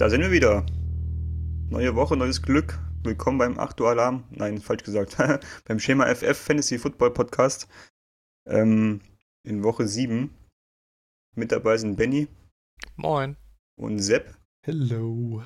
[0.00, 0.64] Da sind wir wieder.
[1.68, 2.78] Neue Woche, neues Glück.
[3.02, 4.24] Willkommen beim 8 Uhr Alarm.
[4.30, 5.18] Nein, falsch gesagt.
[5.66, 7.68] beim Schema FF Fantasy Football Podcast.
[8.48, 9.02] Ähm,
[9.46, 10.34] in Woche 7.
[11.36, 12.28] Mit dabei sind Benny.
[12.96, 13.36] Moin.
[13.78, 14.38] Und Sepp.
[14.64, 15.42] Hello.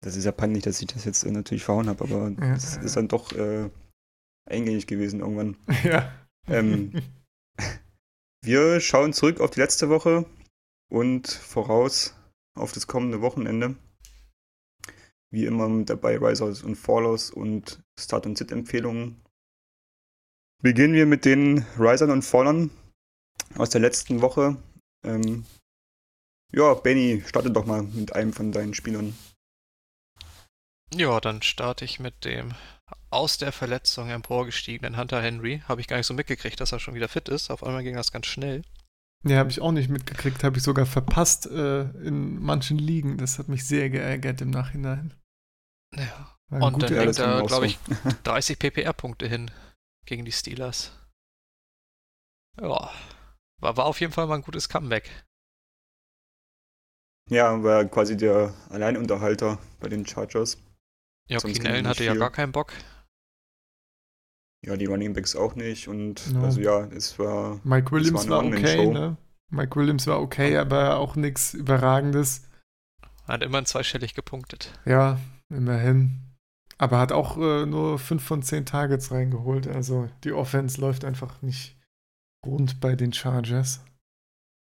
[0.00, 2.54] Das ist ja peinlich, dass ich das jetzt äh, natürlich verhauen habe, aber ja.
[2.54, 3.68] das ist dann doch äh,
[4.48, 5.56] eingängig gewesen irgendwann.
[5.82, 6.12] Ja.
[6.46, 6.92] Ähm,
[8.44, 10.24] wir schauen zurück auf die letzte Woche
[10.88, 12.14] und voraus
[12.54, 13.74] auf das kommende Wochenende.
[15.30, 19.20] Wie immer mit dabei Risers und Fallers und Start- und Sit-Empfehlungen.
[20.62, 22.70] Beginnen wir mit den Risern und Fallern
[23.56, 24.56] aus der letzten Woche.
[25.04, 25.44] Ähm,
[26.52, 29.16] ja, Benny, starte doch mal mit einem von deinen Spielern.
[30.94, 32.54] Ja, dann starte ich mit dem
[33.10, 35.62] aus der Verletzung emporgestiegenen Hunter Henry.
[35.68, 37.50] Habe ich gar nicht so mitgekriegt, dass er schon wieder fit ist.
[37.50, 38.62] Auf einmal ging das ganz schnell.
[39.24, 43.18] Ja, habe ich auch nicht mitgekriegt, habe ich sogar verpasst äh, in manchen Ligen.
[43.18, 45.14] Das hat mich sehr geärgert im Nachhinein.
[45.94, 46.36] Ja.
[46.50, 47.78] Und dann legt er, glaube ich,
[48.24, 49.50] 30 PPR-Punkte hin
[50.06, 50.92] gegen die Steelers.
[52.60, 52.90] Ja,
[53.60, 55.10] war, war auf jeden Fall mal ein gutes Comeback.
[57.28, 60.56] Ja, war quasi der Alleinunterhalter bei den Chargers.
[61.28, 62.72] Ja, Keen Allen hatte ja gar keinen Bock.
[64.66, 66.44] Ja, die Running Backs auch nicht und no.
[66.44, 67.60] also ja, es war.
[67.64, 69.16] Mike Williams war, war okay, ne?
[69.50, 72.48] Mike Williams war okay, aber auch nichts Überragendes.
[73.26, 74.78] Hat immerhin zweistellig gepunktet.
[74.84, 76.20] Ja, immerhin.
[76.78, 79.66] Aber hat auch äh, nur 5 von 10 Targets reingeholt.
[79.66, 81.76] Also die Offense läuft einfach nicht
[82.46, 83.80] rund bei den Chargers.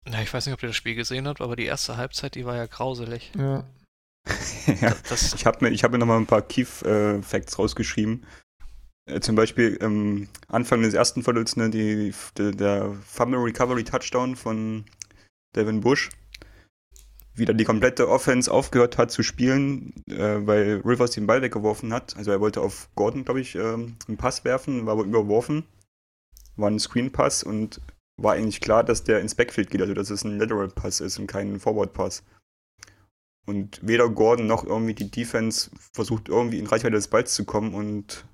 [0.05, 2.45] Na, ich weiß nicht, ob ihr das Spiel gesehen habt, aber die erste Halbzeit, die
[2.45, 3.31] war ja grauselig.
[3.37, 3.65] Ja.
[4.81, 8.25] ja das, ich habe mir, hab mir nochmal ein paar Key-Facts rausgeschrieben.
[9.05, 14.35] Äh, zum Beispiel ähm, Anfang des ersten Viertels, ne, die, die, der Fumble Recovery Touchdown
[14.35, 14.85] von
[15.55, 16.09] Devin Bush.
[17.33, 22.15] Wieder die komplette Offense aufgehört hat zu spielen, äh, weil Rivers den Ball weggeworfen hat.
[22.17, 25.63] Also er wollte auf Gordon, glaube ich, ähm, einen Pass werfen, war aber überworfen.
[26.57, 27.81] War ein Screen Pass und
[28.17, 31.17] war eigentlich klar, dass der ins Backfield geht, also dass es ein Lateral Pass ist
[31.17, 32.23] und kein Forward Pass.
[33.47, 37.73] Und weder Gordon noch irgendwie die Defense versucht irgendwie in Reichweite des Balls zu kommen
[37.73, 38.25] und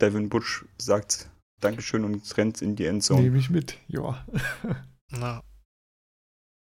[0.00, 3.22] Devin Butch sagt Dankeschön und rennt in die Endzone.
[3.22, 4.24] Nehme ich mit, ja.
[5.10, 5.42] Na.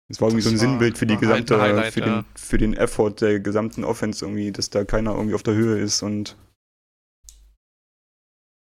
[0.08, 2.06] Das war irgendwie das so ein Sinnbild für die gesamte, Highlight, für, ja.
[2.06, 5.78] den, für den Effort der gesamten Offense irgendwie, dass da keiner irgendwie auf der Höhe
[5.78, 6.36] ist und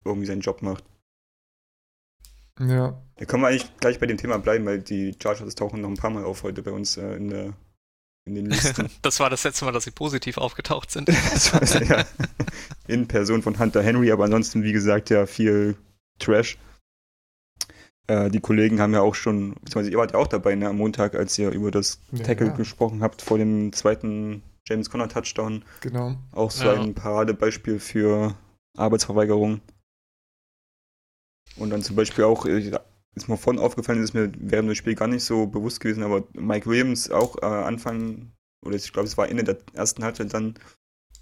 [0.04, 0.84] irgendwie seinen Job macht.
[2.60, 3.02] Ja.
[3.16, 5.96] Da können wir eigentlich gleich bei dem Thema bleiben, weil die Chargers tauchen noch ein
[5.96, 7.54] paar Mal auf heute bei uns äh, in der
[8.26, 8.90] in den Listen.
[9.02, 11.08] das war das letzte Mal, dass sie positiv aufgetaucht sind.
[11.34, 12.06] das war ja
[12.88, 15.76] in Person von Hunter Henry, aber ansonsten, wie gesagt, ja viel
[16.20, 16.58] Trash.
[18.08, 20.78] Äh, die Kollegen haben ja auch schon, beziehungsweise ihr wart ja auch dabei ne, am
[20.78, 22.54] Montag, als ihr über das ja, Tackle ja.
[22.54, 25.64] gesprochen habt vor dem zweiten James Conner Touchdown.
[25.82, 26.16] Genau.
[26.32, 26.74] Auch so ja.
[26.74, 28.36] ein Paradebeispiel für
[28.78, 29.62] Arbeitsverweigerung.
[31.58, 32.46] Und dann zum Beispiel auch,
[33.16, 36.28] ist mir vorhin aufgefallen, ist mir während des Spiels gar nicht so bewusst gewesen, aber
[36.34, 38.32] Mike Williams auch äh, Anfang,
[38.66, 40.58] oder ich glaube, es war Ende der ersten Halbzeit, dann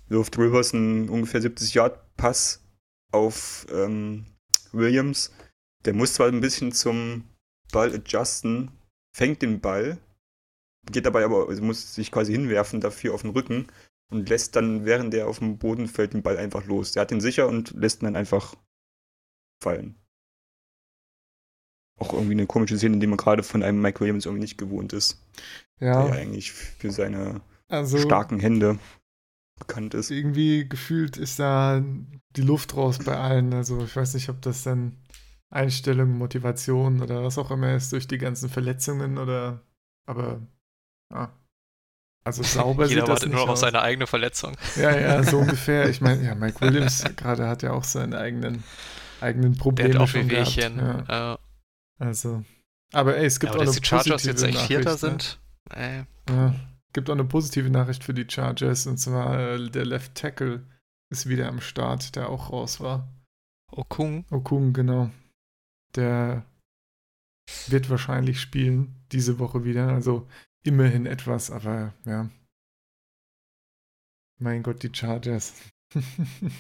[0.08, 2.64] wirft Rivers einen ungefähr 70 Yard Pass
[3.12, 4.26] auf ähm,
[4.72, 5.32] Williams.
[5.86, 7.24] Der muss zwar ein bisschen zum
[7.72, 8.72] Ball adjusten,
[9.16, 9.98] fängt den Ball,
[10.92, 13.68] geht dabei aber, also muss sich quasi hinwerfen dafür auf den Rücken
[14.12, 16.92] und lässt dann, während der auf dem Boden fällt, den Ball einfach los.
[16.92, 18.56] Der hat ihn sicher und lässt ihn dann einfach
[19.64, 19.99] fallen
[22.00, 24.94] auch irgendwie eine komische Szene, die man gerade von einem Mike Williams irgendwie nicht gewohnt
[24.94, 25.22] ist.
[25.80, 26.04] Ja.
[26.04, 28.80] Der ja eigentlich für seine also, starken Hände
[29.58, 30.10] bekannt ist.
[30.10, 31.84] Irgendwie gefühlt ist da
[32.36, 33.54] die Luft raus bei allen.
[33.54, 34.98] Also ich weiß nicht, ob das dann
[35.50, 39.62] Einstellung, Motivation oder was auch immer ist durch die ganzen Verletzungen oder
[40.06, 40.42] aber
[41.14, 41.34] ja.
[42.24, 44.56] Also sauber Jeder sieht das wartet nur noch auf seine eigene Verletzung.
[44.76, 45.90] Ja, ja, so ungefähr.
[45.90, 48.64] Ich meine, ja, Mike Williams gerade hat ja auch seine eigenen
[49.22, 50.78] eigenen Probleme Der hat auch schon Wehwehchen.
[50.78, 51.10] gehabt.
[51.10, 51.40] Ja.
[52.00, 52.44] Also,
[52.94, 54.98] aber ey, es gibt ja, auch eine die Chargers positive jetzt echt Nachricht, Vierter ne?
[54.98, 55.40] sind.
[55.72, 56.04] Äh.
[56.30, 56.56] Ja,
[56.94, 60.66] gibt auch eine positive Nachricht für die Chargers und zwar äh, der Left Tackle
[61.12, 63.08] ist wieder am Start, der auch raus war.
[63.72, 64.26] Okung.
[64.32, 65.12] Okung, genau.
[65.96, 66.46] Der
[67.68, 70.28] wird wahrscheinlich spielen diese Woche wieder, also
[70.64, 72.30] immerhin etwas, aber ja.
[74.40, 75.54] Mein Gott, die Chargers.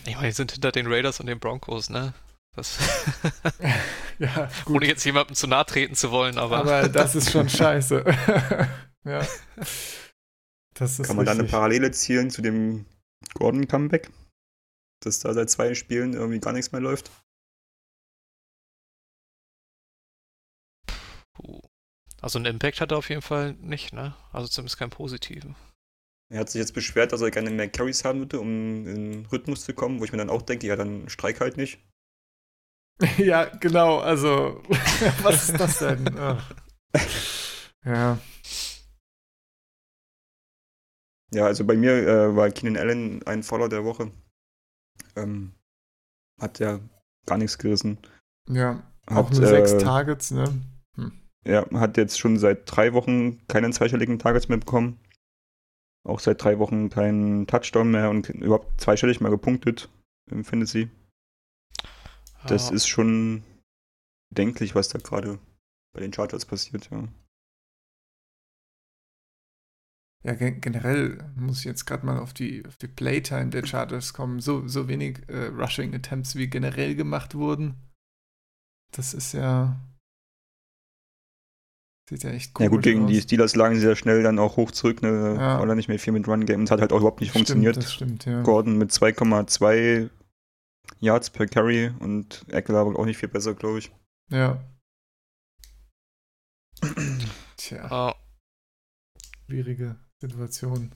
[0.05, 2.13] ich meine, die sind hinter den Raiders und den Broncos, ne?
[2.59, 2.77] Das
[4.19, 4.75] ja, gut.
[4.75, 6.57] Ohne jetzt jemandem zu nahe treten zu wollen, aber.
[6.57, 8.03] Aber das ist schon scheiße.
[9.05, 9.25] ja.
[10.73, 11.45] Das ist Kann man da richtig.
[11.45, 12.85] eine Parallele zielen zu dem
[13.35, 14.11] Gordon-Comeback?
[15.01, 17.11] Dass da seit zwei Spielen irgendwie gar nichts mehr läuft?
[22.21, 24.15] Also einen Impact hat er auf jeden Fall nicht, ne?
[24.33, 25.55] Also zumindest keinen positiven.
[26.29, 29.63] Er hat sich jetzt beschwert, dass er gerne mehr Carries haben würde, um in Rhythmus
[29.63, 31.79] zu kommen, wo ich mir dann auch denke, ja, dann streik halt nicht.
[33.17, 34.61] ja, genau, also,
[35.23, 36.05] was ist das denn?
[37.85, 38.19] Ja.
[41.31, 44.11] Ja, also bei mir äh, war Keenan Allen ein Follower der Woche.
[45.15, 45.53] Ähm,
[46.41, 46.79] hat ja
[47.25, 47.99] gar nichts gerissen.
[48.47, 50.45] Ja, auch hat, nur sechs äh, Targets, ne?
[50.95, 51.11] Hm.
[51.45, 54.99] Ja, hat jetzt schon seit drei Wochen keinen zweistelligen Targets mehr bekommen.
[56.03, 59.89] Auch seit drei Wochen keinen Touchdown mehr und überhaupt zweistellig mal gepunktet
[60.31, 60.89] im Fantasy.
[62.47, 62.73] Das ah.
[62.73, 63.43] ist schon
[64.29, 65.39] bedenklich, was da gerade
[65.93, 67.07] bei den Chargers passiert, ja.
[70.23, 74.13] Ja, gen generell muss ich jetzt gerade mal auf die, auf die Playtime der Chargers
[74.13, 74.41] kommen.
[74.41, 77.75] So, so wenig äh, Rushing Attempts wie generell gemacht wurden.
[78.91, 79.79] Das ist ja.
[82.09, 82.69] Sieht ja echt cool aus.
[82.69, 83.11] Ja, gut, gegen aus.
[83.11, 85.35] die Steelers lagen sie sehr schnell dann auch hoch zurück, ne?
[85.37, 85.59] Ja.
[85.59, 86.63] War da nicht mehr viel mit Run Game.
[86.63, 87.77] Es hat halt auch überhaupt nicht stimmt, funktioniert.
[87.77, 88.41] Das stimmt, ja.
[88.41, 90.09] Gordon mit 2,2
[90.99, 93.91] Yards per Carry und Eckler auch nicht viel besser, glaube ich.
[94.31, 94.63] Ja.
[97.57, 97.87] Tja.
[97.91, 98.13] Oh.
[99.45, 100.93] Schwierige Situation.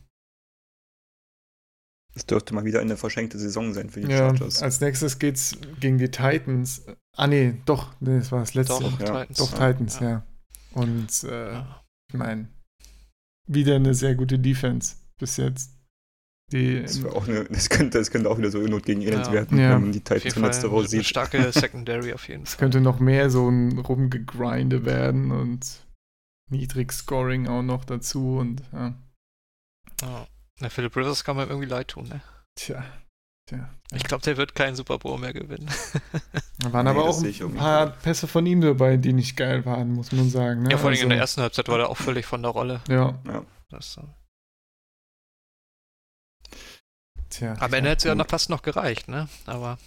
[2.16, 4.62] Es dürfte mal wieder eine verschenkte Saison sein für die ja, Chargers.
[4.62, 6.86] Als nächstes geht's gegen die Titans.
[7.16, 8.84] Ah, nee, doch, nee, das war das letzte.
[8.84, 9.06] Doch, ja.
[9.26, 9.38] Titans.
[9.38, 10.10] Doch, Titans, ja.
[10.10, 10.28] ja.
[10.74, 11.60] Und äh,
[12.10, 12.48] ich meine,
[13.48, 15.72] wieder eine sehr gute Defense bis jetzt.
[16.54, 19.34] Die, das, auch eine, das, könnte, das könnte auch wieder so Not gegen Elends ja.
[19.34, 19.72] werden, ja.
[19.72, 21.00] wenn man die Titans von letzter Woche sieht.
[21.00, 22.54] Eine starke Secondary auf jeden Fall.
[22.54, 25.66] Es könnte noch mehr so ein Rumgegrinde werden und
[26.52, 28.94] niedrig Scoring auch noch dazu und ja.
[30.04, 30.28] Oh.
[30.60, 32.22] Na, Philip Rivers kann man irgendwie leid tun, ne?
[32.56, 32.86] Tja.
[33.50, 33.70] Tja.
[33.92, 35.70] Ich glaube, der wird keinen Super Bowl mehr gewinnen.
[36.60, 39.92] Da waren nee, aber auch ein paar Pässe von ihm dabei, die nicht geil waren,
[39.92, 40.64] muss man sagen.
[40.64, 40.72] Ne?
[40.72, 42.82] Ja, vor allem also, in der ersten Halbzeit war der auch völlig von der Rolle.
[42.88, 43.20] Ja.
[43.26, 43.44] ja.
[43.70, 44.00] Das,
[47.34, 47.56] Tja.
[47.60, 49.28] Am Ende hätte es ja noch fast noch gereicht, ne?
[49.46, 49.78] Aber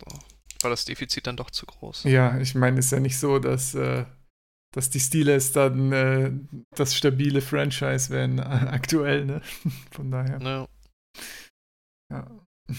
[0.00, 0.18] so,
[0.62, 2.04] war das Defizit dann doch zu groß.
[2.04, 4.04] Ja, ich meine, es ist ja nicht so, dass äh,
[4.76, 6.30] dass die Steelers dann äh,
[6.70, 9.40] das stabile Franchise werden äh, aktuell, ne?
[9.90, 10.38] Von daher.
[10.38, 10.68] No.
[12.12, 12.30] Ja.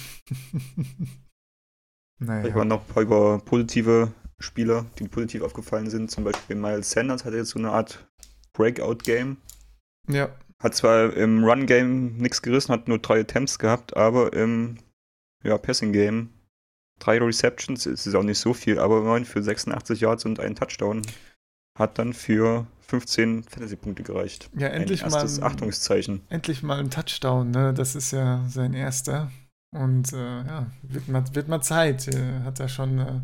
[2.20, 2.48] naja.
[2.48, 6.12] Ich war noch ein paar über positive Spieler, die positiv aufgefallen sind.
[6.12, 8.08] Zum Beispiel Miles Sanders hatte jetzt so eine Art
[8.54, 9.38] Breakout-Game.
[10.08, 10.30] Ja.
[10.62, 14.78] Hat zwar im Run-Game nichts gerissen, hat nur drei Attempts gehabt, aber im
[15.44, 16.30] ja, Passing-Game
[17.00, 21.04] drei Receptions, ist auch nicht so viel, aber immerhin für 86 Yards und einen Touchdown
[21.78, 24.50] hat dann für 15 Fantasy-Punkte gereicht.
[24.58, 25.48] Ja, endlich ein erstes mal.
[25.48, 26.22] Achtungszeichen.
[26.30, 27.74] Endlich mal ein Touchdown, ne?
[27.74, 29.32] Das ist ja sein erster.
[29.72, 32.08] Und äh, ja, wird mal, wird mal Zeit.
[32.08, 33.22] Er hat da schon äh,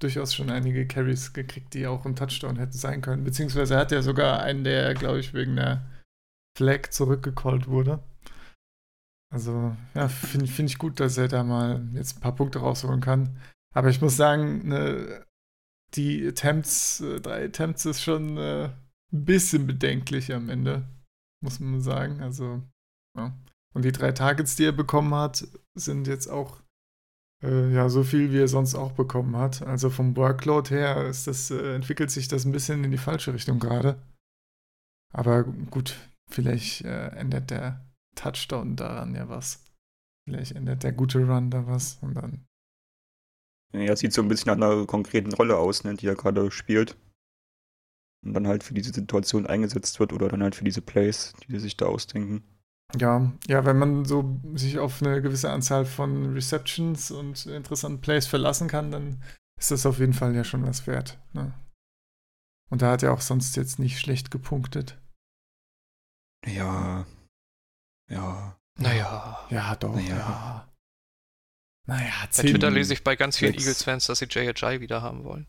[0.00, 3.24] durchaus schon einige Carries gekriegt, die auch ein Touchdown hätten sein können.
[3.24, 5.84] Beziehungsweise er hat ja sogar einen, der, glaube ich, wegen der
[6.56, 8.02] Flag zurückgecallt wurde.
[9.32, 13.00] Also, ja, finde find ich gut, dass er da mal jetzt ein paar Punkte rausholen
[13.00, 13.38] kann.
[13.74, 15.26] Aber ich muss sagen, ne,
[15.94, 18.70] die Attempts, äh, drei Attempts ist schon äh,
[19.12, 20.88] ein bisschen bedenklich am Ende,
[21.42, 22.22] muss man sagen.
[22.22, 22.62] Also,
[23.16, 23.36] ja.
[23.74, 26.62] Und die drei Targets, die er bekommen hat, sind jetzt auch
[27.42, 29.60] äh, ja so viel, wie er sonst auch bekommen hat.
[29.62, 33.58] Also vom Workload her das, äh, entwickelt sich das ein bisschen in die falsche Richtung
[33.58, 34.00] gerade.
[35.12, 35.96] Aber gut,
[36.30, 39.64] vielleicht äh, ändert der Touchdown daran ja was.
[40.28, 42.46] Vielleicht ändert der gute Run da was und dann
[43.72, 46.96] ja, sieht so ein bisschen nach einer konkreten Rolle aus, ne, die er gerade spielt.
[48.24, 51.52] Und dann halt für diese Situation eingesetzt wird oder dann halt für diese Plays, die
[51.52, 52.42] sie sich da ausdenken.
[52.98, 58.26] Ja, ja, wenn man so sich auf eine gewisse Anzahl von Receptions und interessanten Plays
[58.26, 59.22] verlassen kann, dann
[59.58, 61.18] ist das auf jeden Fall ja schon was wert.
[61.32, 61.52] Ne?
[62.70, 64.98] Und da hat er auch sonst jetzt nicht schlecht gepunktet.
[66.44, 67.06] Ja.
[68.10, 68.58] Ja.
[68.78, 69.46] Naja.
[69.50, 69.94] Ja, doch.
[69.94, 70.16] Naja.
[70.16, 70.72] Ja.
[71.88, 75.46] Naja, Bei Twitter lese ich bei ganz vielen Eagles-Fans, dass sie JHI wieder haben wollen.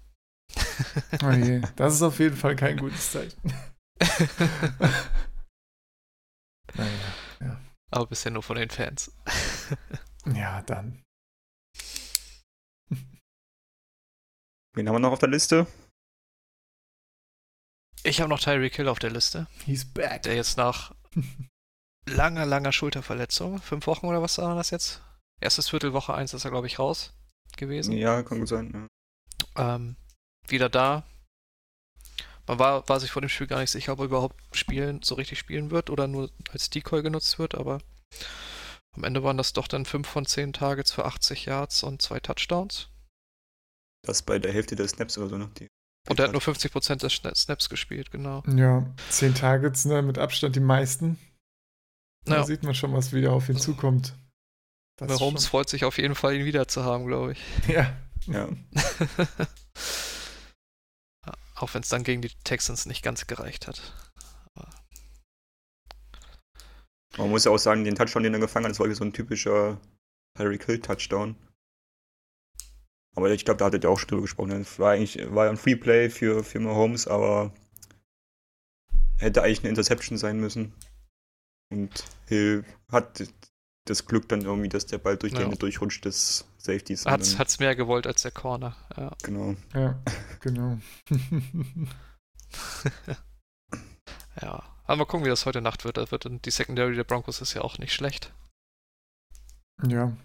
[1.23, 3.41] Oh je, das ist auf jeden Fall kein gutes Zeichen.
[6.75, 7.59] naja, ja.
[7.89, 9.11] Aber bisher nur von den Fans.
[10.33, 11.03] ja, dann.
[14.73, 15.65] Wen haben wir noch auf der Liste?
[18.07, 19.47] Ich habe noch Tyreek Hill auf der Liste.
[19.65, 20.23] He's back.
[20.23, 20.95] Der jetzt nach
[22.05, 25.01] langer, langer Schulterverletzung, fünf Wochen oder was war das jetzt?
[25.41, 27.13] Erstes Viertel, Woche 1 ist er, glaube ich, raus
[27.57, 27.91] gewesen.
[27.91, 28.89] Ja, kann gut sein.
[29.57, 29.75] Ja.
[29.75, 29.97] Ähm,
[30.47, 31.03] wieder da.
[32.47, 35.15] Man war, war sich vor dem Spiel gar nicht sicher, ob er überhaupt spielen, so
[35.15, 37.81] richtig spielen wird oder nur als Decoy genutzt wird, aber
[38.95, 42.21] am Ende waren das doch dann 5 von 10 Targets für 80 Yards und zwei
[42.21, 42.87] Touchdowns.
[44.03, 45.51] Das bei der Hälfte der Snaps oder so, ne?
[45.59, 45.67] Die
[46.09, 48.43] und er hat nur 50% des Snaps gespielt, genau.
[48.47, 51.17] Ja, 10 Targets, ne, mit Abstand die meisten
[52.25, 54.15] Da sieht man schon, was wieder auf ihn zukommt.
[54.97, 55.49] Das Holmes schon...
[55.49, 57.41] freut sich auf jeden Fall, ihn wieder zu haben, glaube ich.
[57.67, 57.95] Ja.
[58.25, 58.49] Ja.
[61.55, 63.81] Auch wenn es dann gegen die Texans nicht ganz gereicht hat.
[64.53, 64.69] Aber
[67.17, 69.13] Man muss ja auch sagen, den Touchdown, den er gefangen hat, das war so ein
[69.13, 69.79] typischer
[70.37, 71.35] Harry Kill Touchdown.
[73.17, 74.51] Aber ich glaube, da hattet ihr auch schon drüber gesprochen.
[74.51, 77.51] Das war eigentlich war ein Free Play für, für Mahomes, aber
[79.17, 80.71] hätte eigentlich eine Interception sein müssen.
[81.73, 83.23] Und Hill hat
[83.85, 85.45] das Glück dann irgendwie, dass der Ball durch die ja.
[85.45, 87.07] Hände durchrutscht des Safeties.
[87.07, 88.77] Hat es mehr gewollt als der Corner.
[88.95, 89.11] Ja.
[89.23, 89.55] Genau.
[89.73, 89.99] Ja,
[90.39, 90.77] genau.
[94.39, 94.63] ja.
[94.83, 95.97] Aber mal gucken, wie das heute Nacht wird.
[95.97, 98.31] Das wird die Secondary der Broncos ist ja auch nicht schlecht.
[99.87, 100.15] Ja.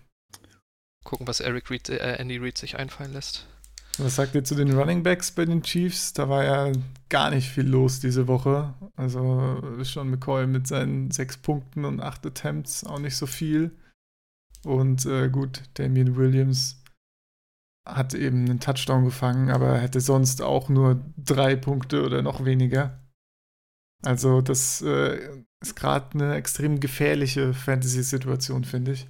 [1.04, 3.47] Gucken, was Eric Reed, äh, Andy Reid sich einfallen lässt.
[3.99, 6.14] Was sagt ihr zu den Running Backs bei den Chiefs?
[6.14, 6.73] Da war ja
[7.11, 8.73] gar nicht viel los diese Woche.
[8.97, 13.76] Also schon McCoy mit seinen sechs Punkten und acht Attempts auch nicht so viel.
[14.64, 16.82] Und äh, gut, Damian Williams
[17.87, 23.00] hat eben einen Touchdown gefangen, aber hätte sonst auch nur drei Punkte oder noch weniger.
[24.04, 29.09] Also das äh, ist gerade eine extrem gefährliche Fantasy-Situation, finde ich.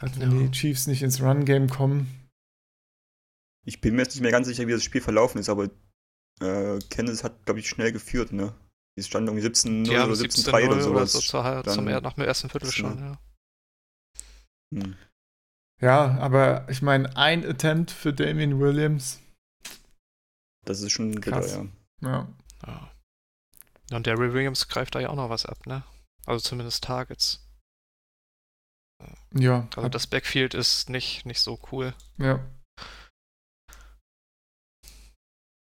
[0.00, 0.46] Gerade wenn ja.
[0.46, 2.20] die Chiefs nicht ins Run-Game kommen,
[3.66, 5.64] ich bin mir jetzt nicht mehr ganz sicher, wie das Spiel verlaufen ist, aber
[6.40, 8.54] äh, Kansas hat, glaube ich, schnell geführt, ne?
[8.96, 11.12] Es stand irgendwie 17-0 oder 17-3 oder sowas.
[11.12, 13.18] So zur, Dann, zum, nach dem ersten Viertel schon, ja.
[14.74, 14.96] Hm.
[15.80, 19.20] Ja, aber ich meine, ein Attempt für Damien Williams.
[20.66, 21.66] Das ist schon bitter, ja.
[22.02, 22.28] ja.
[22.66, 22.90] ja.
[23.92, 25.84] Und der Williams greift da ja auch noch was ab, ne?
[26.26, 27.46] Also zumindest Targets.
[29.34, 29.68] Ja.
[29.76, 31.94] Also das Backfield ist nicht, nicht so cool.
[32.18, 32.44] Ja.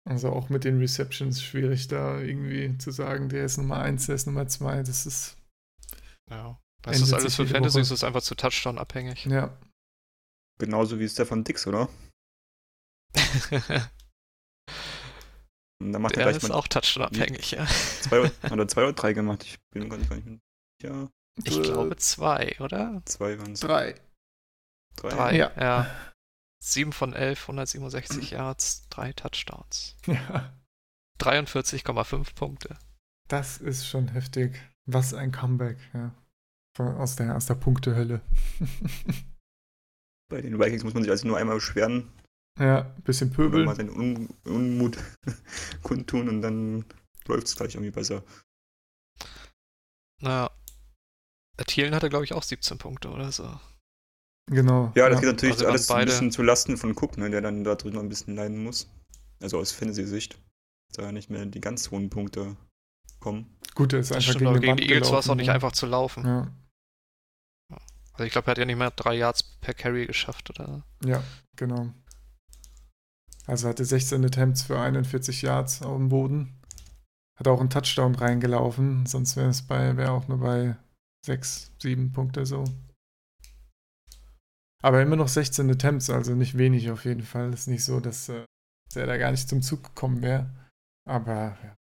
[0.05, 4.15] Also auch mit den Receptions schwierig da irgendwie zu sagen, der ist Nummer 1, der
[4.15, 4.83] ist Nummer 2.
[4.83, 5.37] Das ist.
[6.29, 6.59] Ja.
[6.81, 9.25] Das ist alles für Fantasy, ist es einfach zu Touchdown abhängig.
[9.25, 9.57] Ja.
[10.59, 11.87] Genauso wie Stefan Dix, oder?
[15.79, 17.65] Und dann macht der er gleich ist mal auch Touchdown abhängig, ja.
[17.65, 20.41] Zwei oder zwei oder drei gemacht, ich bin gar nicht, gar nicht
[20.81, 21.09] ja.
[21.43, 23.01] Ich glaube zwei, oder?
[23.05, 23.61] Zwei waren es.
[23.61, 23.95] Drei.
[24.95, 25.09] Drei.
[25.09, 25.51] Drei, ja.
[25.59, 25.87] ja.
[26.61, 29.97] 7 von 11, 167 Yards, 3 Touchdowns.
[30.05, 30.53] Ja.
[31.19, 32.77] 43,5 Punkte.
[33.27, 34.59] Das ist schon heftig.
[34.85, 36.13] Was ein Comeback, ja.
[36.77, 38.21] Aus der, aus der Punktehölle.
[40.29, 42.11] Bei den Vikings muss man sich also nur einmal beschweren.
[42.59, 43.65] Ja, ein bisschen pöbeln.
[43.65, 44.97] Mal seinen Un Unmut
[45.83, 46.85] kundtun und dann
[47.27, 48.23] läuft es gleich irgendwie besser.
[50.21, 50.49] Naja.
[51.67, 53.47] Thielen hatte, glaube ich, auch 17 Punkte oder so.
[54.47, 54.91] Genau.
[54.95, 55.21] Ja, das ja.
[55.21, 57.99] geht natürlich also alles ein bisschen zu Lasten von Cook, ne, der dann da drüben
[57.99, 58.89] ein bisschen leiden muss.
[59.41, 60.37] Also aus Fantasy-Sicht.
[60.93, 62.55] Da nicht mehr die ganz hohen Punkte
[63.19, 63.57] kommen.
[63.73, 65.53] Gut, er ist einfach gegen, gegen die Eagles war es auch nicht ne?
[65.53, 66.25] einfach zu laufen.
[66.25, 66.51] Ja.
[68.13, 70.83] Also ich glaube, er hat ja nicht mehr drei Yards per Carry geschafft, oder?
[71.03, 71.23] Ja,
[71.55, 71.91] genau.
[73.47, 76.61] Also hatte 16 Attempts für 41 Yards auf dem Boden.
[77.37, 80.77] Hat auch einen Touchdown reingelaufen, sonst wäre es bei, wäre auch nur bei
[81.25, 82.65] 6, 7 Punkte so.
[84.83, 87.53] Aber immer noch 16 Attempts, also nicht wenig auf jeden Fall.
[87.53, 88.45] Ist nicht so, dass, äh,
[88.89, 90.49] dass er da gar nicht zum Zug gekommen wäre.
[91.09, 91.77] Aber ja.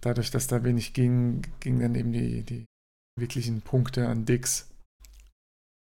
[0.00, 2.66] dadurch, dass da wenig ging, ging dann eben die, die
[3.18, 4.70] wirklichen Punkte an Dix.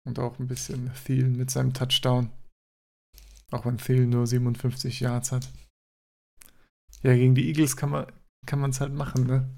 [0.06, 2.32] Und auch ein bisschen Thielen mit seinem Touchdown.
[3.52, 5.50] Auch wenn Thielen nur 57 Yards hat.
[7.02, 9.50] Ja, gegen die Eagles kann man es halt machen, ne?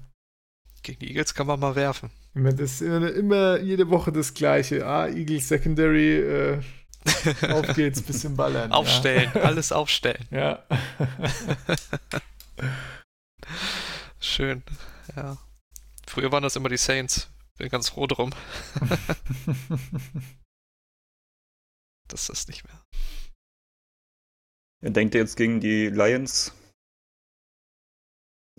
[0.82, 2.10] Gegen die Eagles kann man mal werfen.
[2.34, 4.86] Immer, das, immer, immer jede Woche das Gleiche.
[4.86, 6.60] Ah, Eagles Secondary, äh,
[7.50, 8.72] auf geht's, bisschen ballern.
[8.72, 9.40] Aufstellen, ja.
[9.42, 10.26] alles aufstellen.
[10.30, 10.64] Ja.
[14.20, 14.62] Schön,
[15.16, 15.38] ja.
[16.06, 17.30] Früher waren das immer die Saints.
[17.56, 18.30] Bin ganz froh drum.
[22.08, 22.84] das ist nicht mehr.
[24.82, 26.54] Er denkt jetzt gegen die Lions.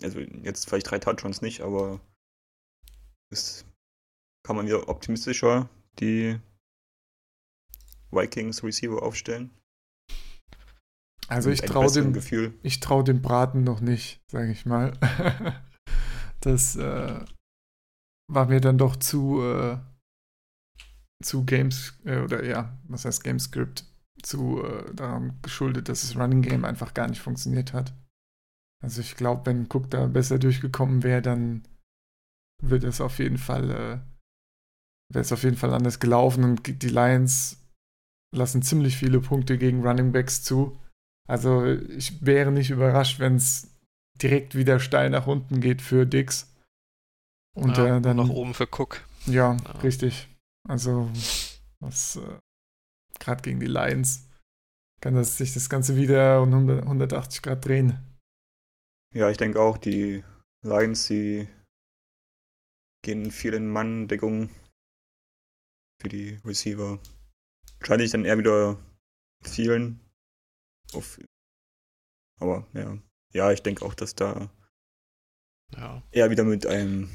[0.02, 2.00] Also jetzt vielleicht drei Touchdowns nicht, aber
[3.32, 3.66] ist,
[4.46, 6.38] kann man wieder optimistischer die
[8.10, 9.50] Vikings Receiver aufstellen.
[11.28, 12.54] Also ich traue dem Gefühl.
[12.62, 14.92] Ich traue dem Braten noch nicht, sage ich mal.
[16.40, 17.24] das äh,
[18.30, 19.78] war mir dann doch zu äh,
[21.22, 23.86] zu Games äh, oder ja, was heißt Gamescript
[24.22, 27.94] zu äh, daran geschuldet, dass das Running Game einfach gar nicht funktioniert hat.
[28.82, 31.62] Also ich glaube, wenn Cook da besser durchgekommen wäre, dann
[32.62, 33.98] wird es auf jeden Fall, äh,
[35.12, 37.58] wäre es auf jeden Fall anders gelaufen und die Lions
[38.34, 40.78] lassen ziemlich viele Punkte gegen Running Backs zu.
[41.28, 43.68] Also ich wäre nicht überrascht, wenn es
[44.20, 46.48] direkt wieder steil nach unten geht für Dix.
[47.54, 48.16] Und ja, der dann.
[48.16, 49.02] nach oben für Cook.
[49.26, 49.70] Ja, Ja.
[49.82, 50.28] richtig.
[50.68, 51.10] Also,
[51.80, 52.38] was äh,
[53.18, 54.28] gerade gegen die Lions
[55.00, 57.98] kann das sich das Ganze wieder um 100, 180 Grad drehen.
[59.14, 60.24] Ja, ich denke auch, die
[60.64, 61.48] Lions, die
[63.02, 64.48] gehen viel in Mann-Deckung
[66.00, 67.00] für die Receiver.
[67.78, 68.78] Wahrscheinlich dann eher wieder
[69.42, 70.00] vielen.
[70.94, 71.18] Auf,
[72.40, 72.98] aber ja.
[73.32, 74.50] Ja, ich denke auch, dass da
[75.74, 76.02] Ja.
[76.10, 77.10] eher wieder mit einem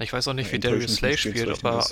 [0.00, 1.86] Ich weiß auch nicht, wie Darius Slay spielt, ob er,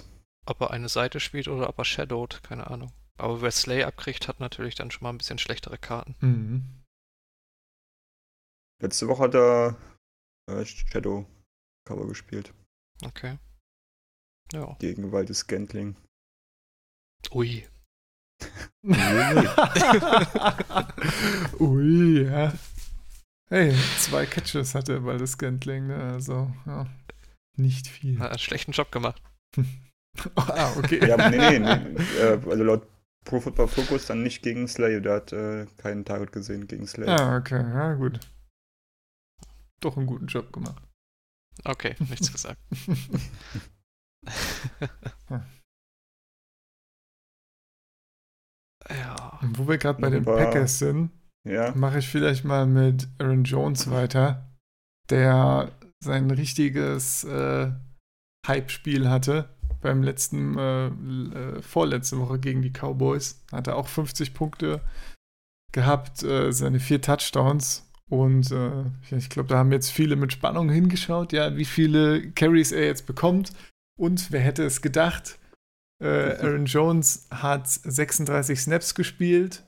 [0.46, 2.92] ob er eine Seite spielt oder ob er shadowed, keine Ahnung.
[3.16, 6.16] Aber wer Slay abkriegt, hat natürlich dann schon mal ein bisschen schlechtere Karten.
[6.20, 6.84] Mhm.
[8.80, 9.76] Letzte Woche hat er
[10.50, 11.26] äh, Shadow
[11.86, 12.52] Cover gespielt
[13.04, 13.38] Okay.
[14.52, 14.76] Ja.
[14.78, 15.96] gegen Waldes Scantling.
[17.32, 17.66] Ui.
[21.60, 22.52] Ui, ja.
[23.48, 25.96] Hey, zwei Catches hatte bei das Scantling, ne?
[25.96, 26.86] also ja,
[27.56, 28.18] nicht viel.
[28.18, 29.22] Hat einen schlechten Job gemacht.
[30.36, 31.06] ah, okay.
[31.06, 32.02] Ja, aber nee, nee, nee.
[32.18, 32.86] Äh, also laut
[33.24, 35.00] Pro Football Focus dann nicht gegen Slay.
[35.00, 37.08] Der hat äh, keinen Target gesehen gegen Slay.
[37.08, 38.18] Ah, okay, ja, gut.
[39.80, 40.82] Doch einen guten Job gemacht.
[41.64, 42.60] Okay, nichts gesagt.
[48.88, 49.38] ja.
[49.42, 51.10] Und Wo wir gerade bei den Packers sind,
[51.44, 54.50] Ja, mache ich vielleicht mal mit Aaron Jones weiter,
[55.10, 57.72] der sein richtiges äh,
[58.46, 59.48] Hype-Spiel hatte
[59.82, 63.44] beim letzten, äh, äh, vorletzte Woche gegen die Cowboys.
[63.52, 64.80] Hat er auch 50 Punkte
[65.72, 67.90] gehabt, äh, seine vier Touchdowns.
[68.12, 68.84] Und äh,
[69.16, 73.06] ich glaube, da haben jetzt viele mit Spannung hingeschaut, ja, wie viele Carries er jetzt
[73.06, 73.54] bekommt.
[73.98, 75.38] Und wer hätte es gedacht?
[75.98, 79.62] Äh, Aaron Jones hat 36 Snaps gespielt.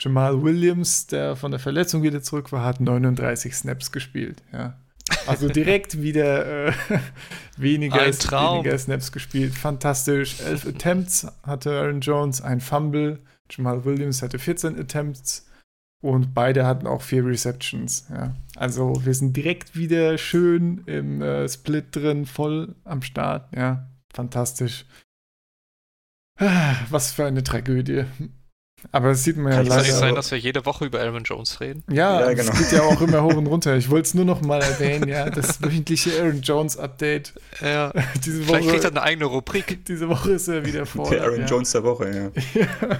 [0.00, 4.42] Jamal Williams, der von der Verletzung wieder zurück war, hat 39 Snaps gespielt.
[4.54, 4.78] Ja.
[5.26, 6.72] Also direkt wieder äh,
[7.58, 9.52] weniger, weniger Snaps gespielt.
[9.54, 10.40] Fantastisch.
[10.40, 13.18] Elf Attempts hatte Aaron Jones, ein Fumble.
[13.50, 15.44] Jamal Williams hatte 14 Attempts
[16.02, 18.06] und beide hatten auch vier Receptions.
[18.10, 18.34] Ja.
[18.56, 23.48] Also wir sind direkt wieder schön im äh, Split drin, voll am Start.
[23.56, 24.84] Ja, fantastisch.
[26.38, 28.04] Ah, Was für eine Tragödie.
[28.90, 29.82] Aber das sieht man ja Kann es leider.
[29.82, 31.84] nicht sein, dass wir jede Woche über Aaron Jones reden?
[31.88, 32.58] Ja, Ja, es genau.
[32.58, 33.76] geht ja auch immer hoch und runter.
[33.76, 37.32] Ich wollte es nur noch mal erwähnen, ja, das wöchentliche Aaron Jones Update.
[37.60, 37.92] Ja.
[38.24, 39.84] Diese Vielleicht kriegt er Woche, eine eigene Rubrik.
[39.86, 41.08] diese Woche ist er wieder vor.
[41.10, 41.46] der Aaron ja.
[41.46, 42.60] Jones der Woche, ja.
[42.60, 42.98] Ja.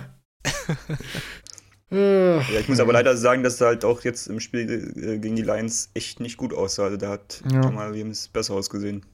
[1.92, 5.36] Ja, ich muss aber leider sagen, dass er halt auch jetzt im Spiel äh, gegen
[5.36, 6.84] die Lions echt nicht gut aussah.
[6.84, 7.62] Also da hat Ja.
[7.62, 9.04] Jamal Williams besser ausgesehen.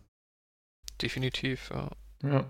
[1.03, 1.91] Definitiv, ja.
[2.23, 2.49] ja.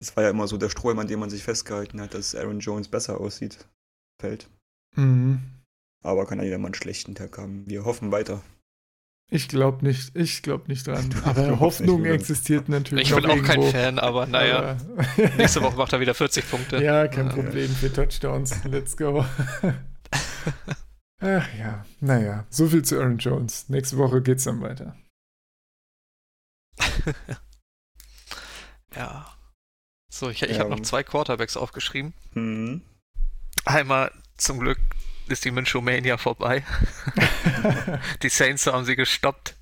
[0.00, 2.60] Das war ja immer so der Strom, an dem man sich festgehalten hat, dass Aaron
[2.60, 3.68] Jones besser aussieht.
[4.20, 4.48] Fällt.
[4.96, 5.40] Mhm.
[6.02, 7.68] Aber kann ja jeder mal einen schlechten Tag haben.
[7.68, 8.42] Wir hoffen weiter.
[9.32, 11.08] Ich glaube nicht, ich glaube nicht dran.
[11.24, 13.62] Aber Hoffnung existiert natürlich Ich bin noch auch kein.
[13.62, 14.76] Fan, aber naja.
[14.76, 16.82] Aber- Nächste Woche macht er wieder 40 Punkte.
[16.82, 17.32] Ja, kein Ja.
[17.34, 18.64] Problem für Touchdowns.
[18.64, 19.24] Let's go.
[21.22, 23.68] Ach ja, naja, so viel zu Aaron Jones.
[23.68, 24.96] Nächste Woche geht's dann weiter.
[28.96, 29.26] ja.
[30.12, 32.14] So, ich, ich Ja, habe noch zwei Quarterbacks aufgeschrieben.
[32.32, 32.82] Hm.
[33.64, 34.78] Einmal zum Glück
[35.28, 36.64] ist die Minshomania vorbei.
[38.22, 39.56] Die Saints haben sie gestoppt.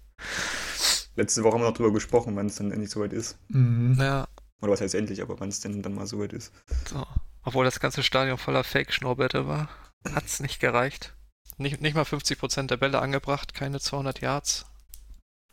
[1.16, 3.38] Letzte Woche haben wir noch drüber gesprochen, wann es dann endlich soweit ist.
[3.48, 3.96] mhm.
[4.00, 4.28] Ja,
[4.60, 6.52] Oder was heißt endlich, aber wann es denn dann mal soweit ist.
[6.88, 7.06] so.
[7.44, 9.68] Obwohl das ganze Stadion voller Fake-Schnurrbärte war,
[10.14, 11.14] hat's nicht gereicht.
[11.56, 14.66] Nicht, nicht mal 50% der Bälle angebracht, keine 200 Yards,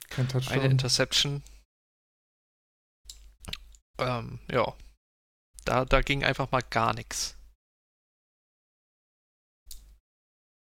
[0.09, 0.61] Kein eine Touchdown.
[0.71, 1.43] Interception.
[3.97, 4.73] Ähm, ja.
[5.63, 7.34] Da, da ging einfach mal gar nichts.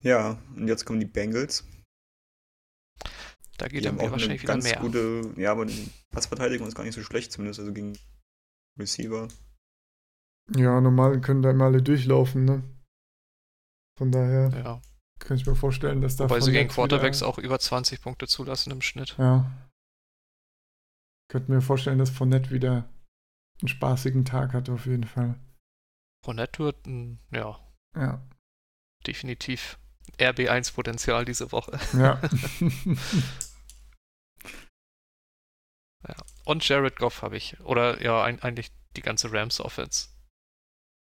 [0.07, 1.67] Ja, und jetzt kommen die Bengals.
[3.59, 4.81] Da geht Die dann auch wahrscheinlich eine wieder ganz mehr.
[4.81, 7.99] gute, ja, aber die Passverteidigung ist gar nicht so schlecht, zumindest also gegen
[8.79, 9.27] Receiver.
[10.55, 12.63] Ja, normal können da immer alle durchlaufen, ne?
[13.99, 14.83] Von daher Ja.
[15.19, 18.71] kann ich mir vorstellen, dass da Wobei sie gegen Quarterbacks auch über 20 Punkte zulassen
[18.71, 19.17] im Schnitt.
[19.19, 19.51] Ja.
[21.29, 22.89] Könnte mir vorstellen, dass Fournette wieder
[23.61, 25.41] einen spaßigen Tag hat, auf jeden Fall.
[26.25, 27.59] Fournette wird, ein, ja,
[27.97, 28.23] Ja.
[29.07, 29.79] definitiv
[30.19, 31.79] RB1-Potenzial diese Woche.
[36.07, 36.15] Ja.
[36.45, 37.59] Und Jared Goff habe ich.
[37.61, 40.09] Oder ja, ein, eigentlich die ganze Rams-Offense.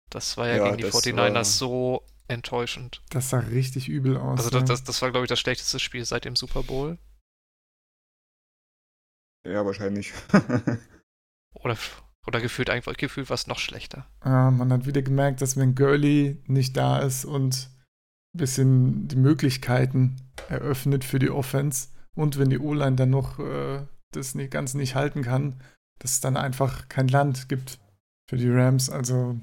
[0.09, 3.01] Das war ja, Ja, gegen die das 49ers war- so enttäuschend.
[3.09, 4.39] das sah richtig übel aus.
[4.39, 4.67] Also das, ja.
[4.67, 6.97] das, das war, glaube ich, das schlechteste Spiel seit dem Super Bowl.
[9.45, 10.13] Ja, wahrscheinlich.
[11.55, 11.77] Oder,
[12.25, 14.09] oder gefühlt einfach gefühlt was noch schlechter.
[14.25, 17.69] Ja, man hat wieder gemerkt, dass wenn Gurley nicht da ist und
[18.33, 20.15] bisschen die Möglichkeiten
[20.49, 24.95] eröffnet für die Offense und wenn die O-Line dann noch äh, das nicht, ganz nicht
[24.95, 25.61] halten kann,
[25.99, 27.79] dass es dann einfach kein Land gibt
[28.29, 28.89] für die Rams.
[28.89, 29.39] Also.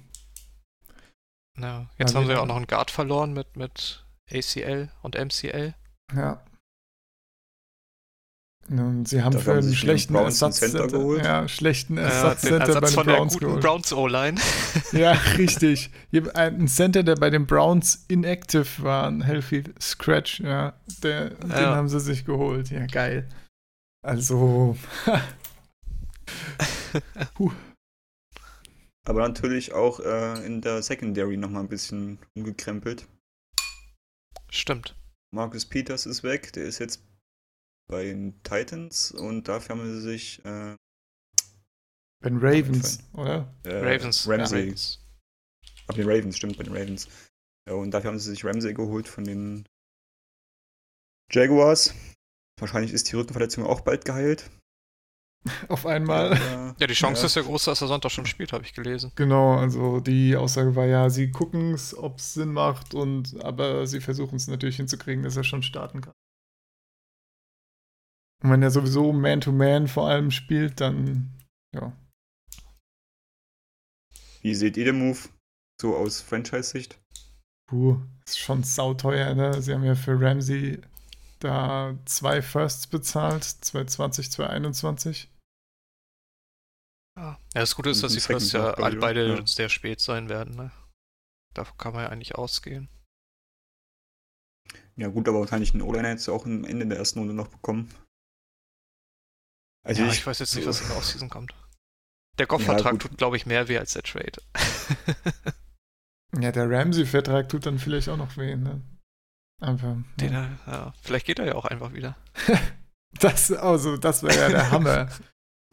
[1.59, 5.75] Ja, jetzt haben sie ja auch noch einen Guard verloren mit, mit ACL und MCL.
[6.15, 6.43] Ja.
[8.69, 11.25] Und sie haben für einen schlechten Ersatzcenter geholt.
[11.25, 13.61] Ja, schlechten Ersatzcenter ja, Ersatz bei den Browns geholt.
[13.61, 14.41] Browns O-Line.
[14.93, 15.91] ja, richtig.
[16.35, 21.33] Ein Center, der bei den Browns inactive war, ein Healthy Scratch, ja, der, ja.
[21.33, 22.71] den haben sie sich geholt.
[22.71, 23.27] Ja, geil.
[24.03, 24.77] Also.
[29.05, 33.09] Aber natürlich auch äh, in der Secondary nochmal ein bisschen umgekrempelt.
[34.49, 34.95] Stimmt.
[35.33, 37.03] Marcus Peters ist weg, der ist jetzt
[37.91, 40.77] bei den Titans und dafür haben sie sich äh,
[42.23, 43.55] bei den Ravens, oder?
[43.65, 44.29] Äh, Ravens.
[44.29, 44.59] Ramsey.
[44.59, 45.07] Ja, Ravens.
[45.87, 47.09] Bei den Ravens, stimmt, bei den Ravens.
[47.69, 49.67] Ja, und dafür haben sie sich Ramsey geholt von den
[51.33, 51.95] Jaguars.
[52.59, 54.51] Wahrscheinlich ist die Rückenverletzung auch bald geheilt.
[55.69, 56.39] Auf einmal.
[56.51, 57.27] Ja, ja die Chance ja.
[57.27, 59.13] ist ja groß, dass er Sonntag schon spielt, habe ich gelesen.
[59.15, 63.87] Genau, also die Aussage war ja, sie gucken es, ob es Sinn macht, und aber
[63.87, 66.15] sie versuchen es natürlich hinzukriegen, dass er schon starten kann.
[68.43, 71.31] Und wenn er sowieso Man-to-Man -Man vor allem spielt, dann
[71.75, 71.97] ja.
[74.41, 75.19] Wie seht ihr den Move
[75.81, 76.99] so aus Franchise-Sicht?
[77.69, 79.61] Puh, ist schon sauteuer, ne?
[79.61, 80.81] Sie haben ja für Ramsey
[81.39, 85.31] da zwei Firsts bezahlt, 2020, 2021.
[87.19, 89.47] Ja, das Gute ist, dass die Firsts ja alle beide ja.
[89.47, 90.71] sehr spät sein werden, ne?
[91.55, 92.89] Davon kann man ja eigentlich ausgehen.
[94.97, 97.93] Ja, gut, aber wahrscheinlich einen O-Liner jetzt auch am Ende der ersten Runde noch bekommen.
[99.83, 101.55] Also ja, ich, ich, weiß jetzt nicht, was in der Offseason kommt.
[102.39, 104.41] Der Goff-Vertrag ja, tut, glaube ich, mehr weh als der Trade.
[106.39, 108.83] ja, der Ramsey-Vertrag tut dann vielleicht auch noch weh, ne?
[109.61, 109.97] Einfach.
[110.17, 110.59] Den, ja.
[110.67, 110.95] ja.
[111.03, 112.17] Vielleicht geht er ja auch einfach wieder.
[113.21, 115.11] das, also, das wäre ja der Hammer.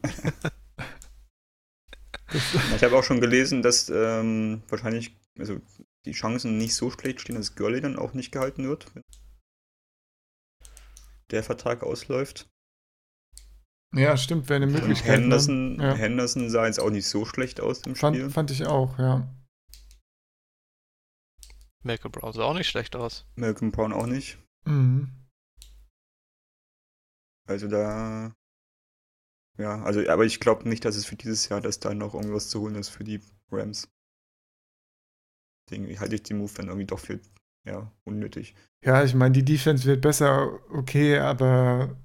[2.32, 5.60] ich habe auch schon gelesen, dass ähm, wahrscheinlich, also
[6.04, 9.02] die Chancen nicht so schlecht stehen, dass Gurley dann auch nicht gehalten wird, wenn
[11.30, 12.48] der Vertrag ausläuft.
[13.94, 15.18] Ja, stimmt, wäre eine Möglichkeit.
[15.18, 15.22] Ne?
[15.22, 15.94] Henderson, ja.
[15.94, 18.30] Henderson sah jetzt auch nicht so schlecht aus im fand, Spiel.
[18.30, 19.34] Fand ich auch, ja.
[21.82, 23.24] Malcolm Brown sah auch nicht schlecht aus.
[23.36, 24.38] Malcolm Brown auch nicht.
[24.64, 25.10] Mhm.
[27.46, 28.34] Also da.
[29.56, 32.48] Ja, also, aber ich glaube nicht, dass es für dieses Jahr, dass da noch irgendwas
[32.48, 33.20] zu holen ist für die
[33.50, 33.88] Rams.
[35.68, 37.20] Deswegen halte ich den Move dann irgendwie doch für
[37.64, 38.54] ja, unnötig.
[38.84, 41.96] Ja, ich meine, die Defense wird besser, okay, aber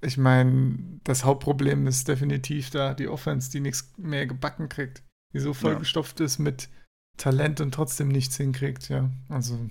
[0.00, 5.02] ich meine, das Hauptproblem ist definitiv da die Offense, die nichts mehr gebacken kriegt.
[5.34, 6.26] Die so vollgestopft ja.
[6.26, 6.68] ist mit
[7.16, 9.10] Talent und trotzdem nichts hinkriegt, ja.
[9.28, 9.70] Also.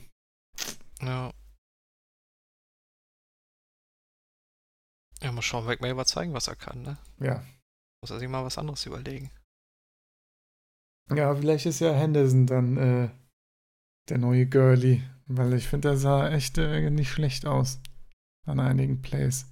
[1.02, 1.32] Ja.
[5.22, 6.98] Ja, mal schauen, Sean McMay zeigen, was er kann, ne?
[7.20, 7.44] Ja.
[8.02, 9.32] Muss er sich mal was anderes überlegen.
[11.10, 13.10] Ja, vielleicht ist ja Henderson dann äh,
[14.10, 17.80] der neue Girlie, weil ich finde, der sah echt äh, nicht schlecht aus
[18.46, 19.46] an einigen Plays.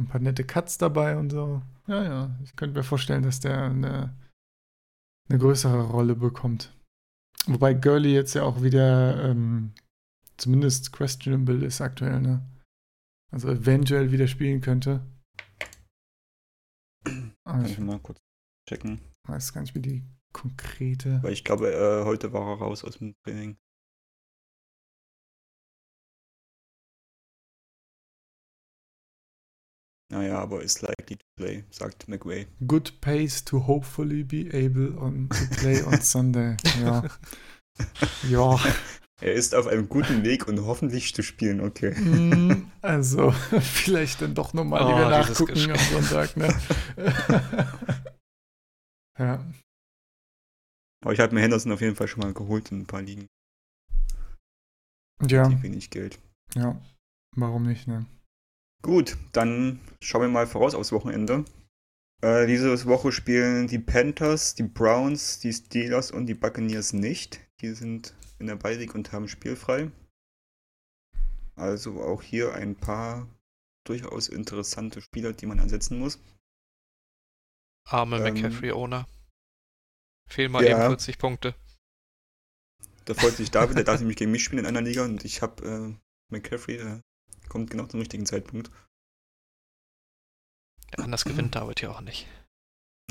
[0.00, 1.62] Ein paar nette Cuts dabei und so.
[1.86, 2.38] Ja, ja.
[2.42, 4.14] Ich könnte mir vorstellen, dass der eine,
[5.28, 6.74] eine größere Rolle bekommt.
[7.46, 9.72] Wobei Gurley jetzt ja auch wieder ähm,
[10.36, 12.46] zumindest questionable ist aktuell, ne?
[13.30, 15.06] Also eventuell wieder spielen könnte.
[17.04, 18.18] Kann ich mal kurz
[18.68, 19.00] checken.
[19.28, 21.22] Weiß gar nicht, wie die konkrete.
[21.22, 23.56] Weil ich glaube, äh, heute war er raus aus dem Training.
[30.10, 32.46] Naja, aber is likely to play, sagt McWay.
[32.66, 36.56] Good pace to hopefully be able on, to play on Sunday.
[36.82, 37.04] Ja.
[38.28, 38.58] ja.
[39.22, 41.90] Er ist auf einem guten Weg und hoffentlich zu spielen, okay.
[41.90, 46.58] Mm, also, vielleicht dann doch nochmal oh, lieber nachgucken am Sonntag, ne?
[49.18, 49.44] ja.
[51.04, 53.26] Aber ich habe mir Henderson auf jeden Fall schon mal geholt in ein paar Ligen.
[55.28, 55.62] Ja.
[55.62, 56.18] wenig Geld.
[56.54, 56.80] Ja,
[57.36, 58.06] warum nicht, ne?
[58.82, 61.44] Gut, dann schauen wir mal voraus aufs Wochenende.
[62.22, 67.40] Äh, diese Woche spielen die Panthers, die Browns, die Steelers und die Buccaneers nicht.
[67.60, 69.90] Die sind in der Beilig und haben spielfrei.
[71.56, 73.28] Also auch hier ein paar
[73.86, 76.18] durchaus interessante Spieler, die man ansetzen muss.
[77.86, 79.06] Arme ähm, McCaffrey-Owner.
[80.26, 81.54] Fehlen mal ja, eben 40 Punkte.
[83.04, 85.42] Da freut sich David, der darf nämlich gegen mich spielen in einer Liga und ich
[85.42, 87.00] habe äh, McCaffrey, äh,
[87.50, 88.70] kommt genau zum richtigen Zeitpunkt.
[90.96, 92.26] Ja, anders gewinnt David ja auch nicht.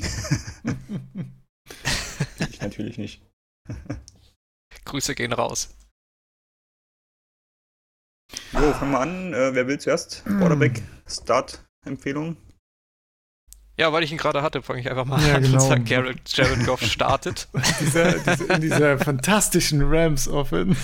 [2.50, 3.22] ich natürlich nicht.
[4.84, 5.76] Grüße gehen raus.
[8.52, 9.32] Jo, fangen wir an.
[9.32, 10.24] Äh, wer will zuerst?
[10.24, 12.36] Quarterback, Start Empfehlung?
[13.80, 15.54] Ja, weil ich ihn gerade hatte, fange ich einfach mal Ja, an genau.
[15.54, 17.48] und sage, Jared, Jared Goff startet.
[17.80, 20.78] dieser, dieser, in dieser fantastischen Rams-Offense.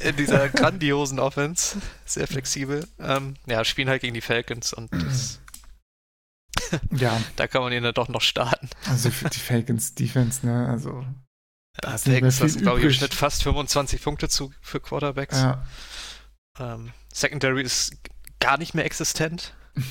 [0.00, 1.78] in dieser grandiosen Offense.
[2.04, 2.86] Sehr flexibel.
[3.00, 5.40] Ähm, ja, spielen halt gegen die Falcons und das,
[6.90, 8.68] ja, da kann man ihn dann doch noch starten.
[8.90, 11.06] also für die Falcons Defense, ne, also
[11.80, 12.92] Da Ja, Falcons lassen, glaube ich, im.
[12.92, 15.38] Schnitt fast 25 Punkte zu für Quarterbacks.
[15.38, 15.64] ja,
[16.60, 17.94] Ähm, Secondary ist
[18.38, 19.54] gar nicht mehr existent.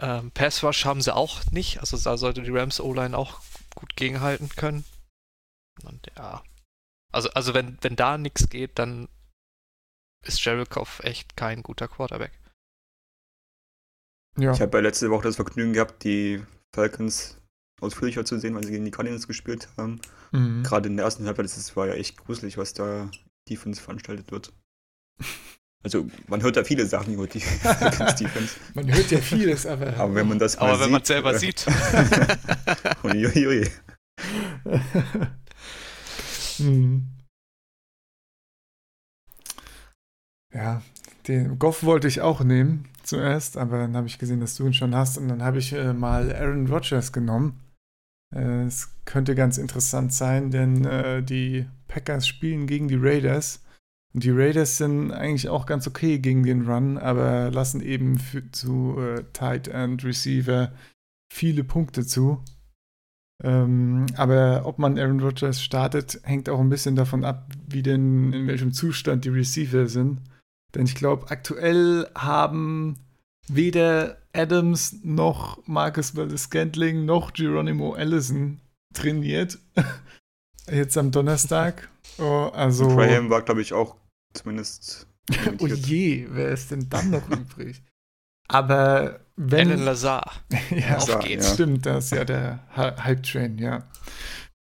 [0.00, 1.80] ähm, Pass Rush haben sie auch nicht.
[1.80, 3.40] Also da sollte die Rams O-Line auch
[3.74, 4.84] gut gegenhalten können.
[5.84, 6.42] Und ja.
[7.12, 9.08] Also, also wenn, wenn da nichts geht, dann
[10.24, 12.32] ist Jared Goff echt kein guter Quarterback.
[14.38, 14.52] ja.
[14.52, 17.38] Ich habe ja letzte Woche das Vergnügen gehabt, die Falcons
[17.80, 20.00] ausführlicher zu sehen, weil sie gegen die Cardinals gespielt haben.
[20.30, 20.62] Mhm.
[20.62, 23.10] Gerade in der ersten Halbzeit, das war ja echt gruselig, was da
[23.48, 24.52] Defense veranstaltet wird.
[25.84, 28.54] Also, man hört da viele Sachen über die Falcons Defense.
[28.74, 29.96] Man hört ja vieles, aber.
[29.96, 31.66] Aber wenn man das mal Aber wenn man sieht, es selber äh, sieht.
[33.02, 33.68] Uiuiui.
[36.58, 37.08] Mhm.
[40.54, 40.82] Ja,
[41.26, 44.74] den Goff wollte ich auch nehmen zuerst, aber dann habe ich gesehen, dass du ihn
[44.74, 47.60] schon hast und dann habe ich äh, mal Aaron Rodgers genommen.
[48.34, 53.61] Äh, es könnte ganz interessant sein, denn äh, die Packers spielen gegen die Raiders
[54.14, 58.98] die Raiders sind eigentlich auch ganz okay gegen den Run, aber lassen eben für, zu
[58.98, 60.72] äh, Tight End Receiver
[61.32, 62.42] viele Punkte zu.
[63.42, 68.32] Ähm, aber ob man Aaron Rodgers startet, hängt auch ein bisschen davon ab, wie denn
[68.32, 70.20] in welchem Zustand die Receiver sind.
[70.74, 72.98] Denn ich glaube, aktuell haben
[73.48, 78.60] weder Adams noch Marcus Valdes-Scantling noch Geronimo Allison
[78.94, 79.58] trainiert.
[80.70, 81.88] Jetzt am Donnerstag.
[82.18, 82.88] Oh, also.
[82.88, 83.96] Graham war, glaube ich, auch
[84.34, 85.06] zumindest.
[85.60, 87.82] Oh je, wer ist denn dann noch übrig?
[88.48, 89.70] Aber wenn.
[89.70, 90.32] Alan Lazar.
[90.70, 91.46] ja, Auf Lazar, geht's.
[91.48, 91.54] ja.
[91.54, 93.88] Stimmt, das ist ja der Hy- Hype-Train, ja.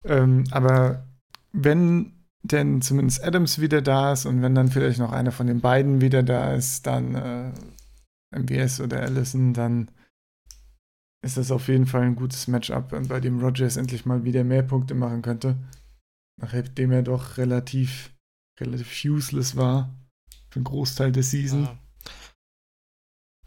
[0.04, 1.08] Ähm, aber
[1.54, 5.62] wenn denn zumindest Adams wieder da ist und wenn dann vielleicht noch einer von den
[5.62, 7.52] beiden wieder da ist, dann äh,
[8.38, 9.92] MBS oder Allison, dann
[11.22, 14.44] ist das auf jeden Fall ein gutes Matchup, und bei dem Rogers endlich mal wieder
[14.44, 15.58] mehr Punkte machen könnte.
[16.40, 18.12] Nachdem er doch relativ,
[18.60, 19.94] relativ useless war
[20.50, 21.64] für einen Großteil der Season.
[21.64, 21.78] Ja.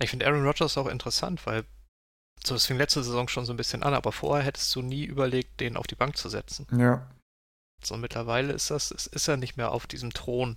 [0.01, 1.65] Ich finde Aaron Rodgers auch interessant, weil
[2.45, 5.05] so das fing letzte Saison schon so ein bisschen an, aber vorher hättest du nie
[5.05, 6.67] überlegt, den auf die Bank zu setzen.
[6.77, 7.09] Ja.
[7.85, 10.57] So mittlerweile ist das, ist, ist er nicht mehr auf diesem Thron.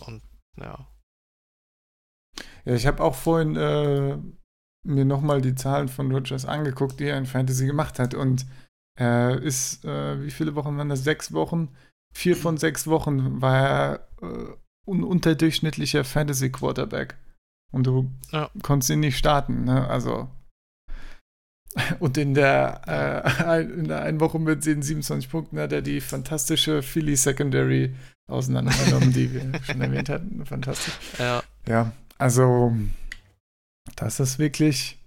[0.00, 0.22] Und
[0.56, 0.86] ja.
[2.64, 4.18] Ja, ich habe auch vorhin äh,
[4.84, 8.14] mir nochmal die Zahlen von Rogers angeguckt, die er in Fantasy gemacht hat.
[8.14, 8.46] Und
[8.98, 11.04] er ist, äh, wie viele Wochen waren das?
[11.04, 11.74] Sechs Wochen?
[12.16, 14.54] Vier von sechs Wochen war er äh,
[14.86, 17.14] un unterdurchschnittlicher Fantasy-Quarterback.
[17.72, 18.48] Und du Ja.
[18.62, 19.86] konntest ihn nicht starten, ne?
[19.86, 20.28] Also.
[21.98, 22.80] Und in der,
[23.46, 27.94] äh, in der einen Woche mit den 27 Punkten hat er die fantastische Philly Secondary
[28.30, 30.44] auseinandergenommen, die wir schon erwähnt hatten.
[30.46, 30.94] Fantastisch.
[31.18, 32.74] Ja, Ja, also
[33.96, 34.98] das ist wirklich,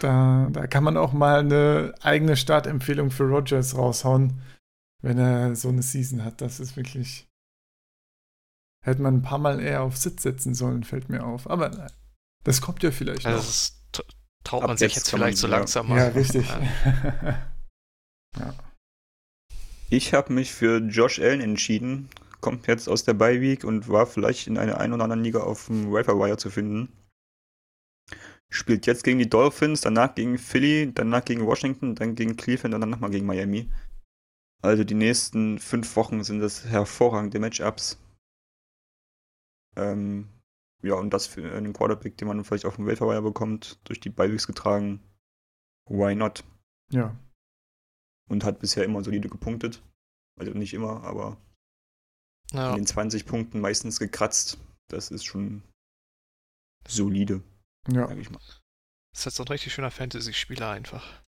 [0.00, 4.40] da, da kann man auch mal eine eigene Startempfehlung für Rogers raushauen,
[5.02, 6.40] wenn er so eine Season hat.
[6.40, 7.28] Das ist wirklich,
[8.84, 11.48] hätte man ein paar Mal eher auf Sitz setzen sollen, fällt mir auf.
[11.48, 11.92] Aber nein,
[12.44, 13.44] das kommt ja vielleicht also noch.
[13.46, 13.82] das
[14.44, 15.98] traut Ab man sich jetzt vielleicht so langsam mal.
[15.98, 16.46] Ja, richtig.
[18.38, 18.54] Ja.
[19.88, 22.08] Ich habe mich für Josh Allen entschieden.
[22.40, 25.40] Kommt jetzt aus der Bye Week und war vielleicht in einer ein oder anderen Liga
[25.40, 26.92] auf dem Waiver Wire zu finden.
[28.48, 32.80] Spielt jetzt gegen die Dolphins, danach gegen Philly, danach gegen Washington, dann gegen Cleveland und
[32.80, 33.70] dann nochmal gegen Miami.
[34.62, 37.98] Also die nächsten fünf Wochen sind das hervorragende Matchups.
[39.76, 40.28] Ähm,
[40.82, 44.00] ja, und das für einen Quarterback, den man vielleicht auf dem Waiver Wire bekommt, durch
[44.00, 45.00] die Bye Weeks getragen.
[45.88, 46.44] Why not?
[46.90, 47.16] ja,
[48.28, 49.82] Und hat bisher immer solide gepunktet.
[50.38, 51.36] Also nicht immer, aber
[52.52, 52.70] Ja.
[52.70, 54.58] an den 20 Punkten meistens gekratzt.
[54.88, 55.62] Das ist schon
[56.86, 57.42] solide,
[57.88, 58.06] ja.
[58.06, 58.40] sag ich mal.
[59.12, 61.22] Ist jetzt so ein richtig schöner Fantasy-Spieler einfach.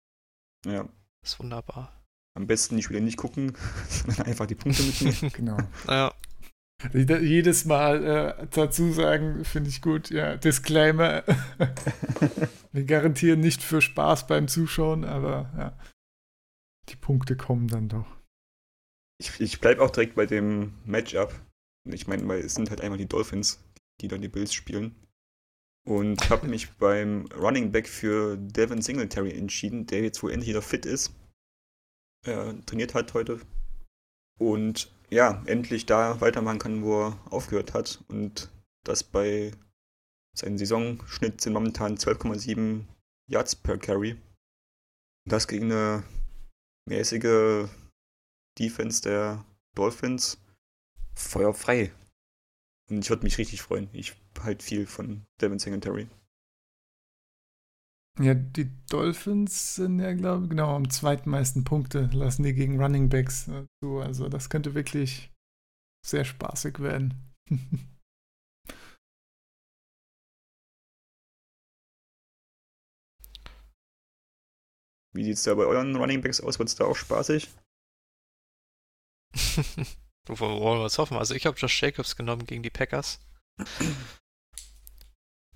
[0.67, 0.89] Ja.
[1.23, 2.06] Ist wunderbar.
[2.37, 3.57] Am besten die Spieler nicht gucken,
[3.89, 5.31] sondern einfach die Punkte mitnehmen.
[5.35, 5.57] genau.
[5.89, 6.15] Ja,
[6.93, 10.11] Jede- Jedes Mal äh, dazu sagen, finde ich gut.
[10.11, 11.25] Ja, Disclaimer.
[12.73, 15.79] Wir garantieren nicht für Spaß beim Zuschauen, aber ja.
[16.91, 18.07] Die Punkte kommen dann doch.
[19.19, 21.35] ich ich bleibe auch direkt bei dem Matchup.
[21.89, 23.65] Ich meine, weil es sind halt einmal die Dolphins,
[24.03, 24.95] die dann die Bills spielen.
[25.89, 30.63] Und habe mich beim Running Back für Devin Singletary entschieden, der jetzt wohl endlich wieder
[30.63, 31.15] fit ist.
[32.27, 33.41] Er trainiert halt heute.
[34.39, 38.03] Und ja, endlich da weitermachen kann, wo er aufgehört hat.
[38.09, 38.51] Und
[38.85, 39.53] das bei
[40.37, 42.85] Sein Saisonschnitt sind momentan 12,7
[43.31, 44.17] Yards per Carry.
[45.29, 46.05] Das gegen eine
[46.89, 47.69] mäßige
[48.59, 50.39] Defense der Dolphins
[51.15, 51.93] feuerfrei.
[52.89, 53.89] Und ich würde mich richtig freuen.
[53.93, 56.09] Ich halte viel von Devin Singletary.
[58.19, 63.11] Ja, die Dolphins sind ja, glaube ich, genau am zweitmeisten Punkte lassen die gegen Running
[63.11, 63.51] Backs
[63.83, 63.99] zu.
[64.01, 65.31] Also das könnte wirklich
[66.05, 67.35] sehr spaßig werden.
[75.15, 76.59] Wie sieht es da bei euren Running Backs aus?
[76.59, 77.49] Wird es da auch spaßig?
[80.29, 81.17] Wollen wir es hoffen?
[81.17, 83.21] Also ich habe Josh Jacobs genommen gegen die Packers.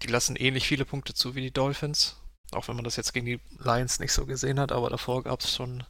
[0.03, 2.17] Die lassen ähnlich viele Punkte zu wie die Dolphins.
[2.53, 5.41] Auch wenn man das jetzt gegen die Lions nicht so gesehen hat, aber davor gab
[5.41, 5.85] es schon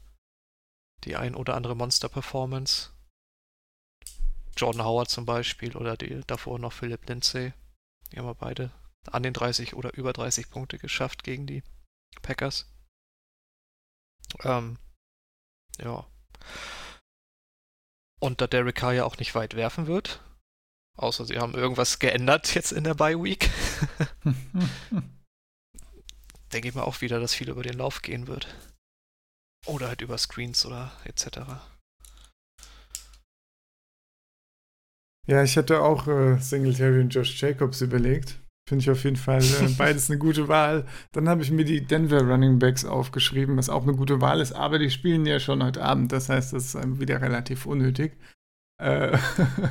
[1.05, 2.91] die ein oder andere Monster-Performance.
[4.57, 7.55] Jordan Howard zum Beispiel oder die davor noch Philip Lindsay.
[8.13, 8.71] Die haben wir beide
[9.11, 11.63] an den 30 oder über 30 Punkte geschafft gegen die
[12.21, 12.67] Packers.
[14.43, 14.79] Ähm,
[15.79, 16.07] ja.
[18.19, 20.23] Und da Derek Carr ja auch nicht weit werfen wird,
[20.99, 23.49] außer sie haben irgendwas geändert jetzt in der Bye Week,
[26.53, 28.49] denke ich mal auch wieder, dass viel über den Lauf gehen wird.
[29.67, 31.41] Oder halt über Screens oder etc.
[35.27, 38.41] Ja, ich hatte auch äh, Singletary und Josh Jacobs überlegt.
[38.69, 40.87] Finde ich auf jeden Fall äh, beides eine gute Wahl.
[41.13, 44.53] Dann habe ich mir die Denver Running Backs aufgeschrieben, was auch eine gute Wahl ist,
[44.53, 48.17] aber die spielen ja schon heute Abend, das heißt, das ist wieder relativ unnötig.
[48.81, 49.19] Äh,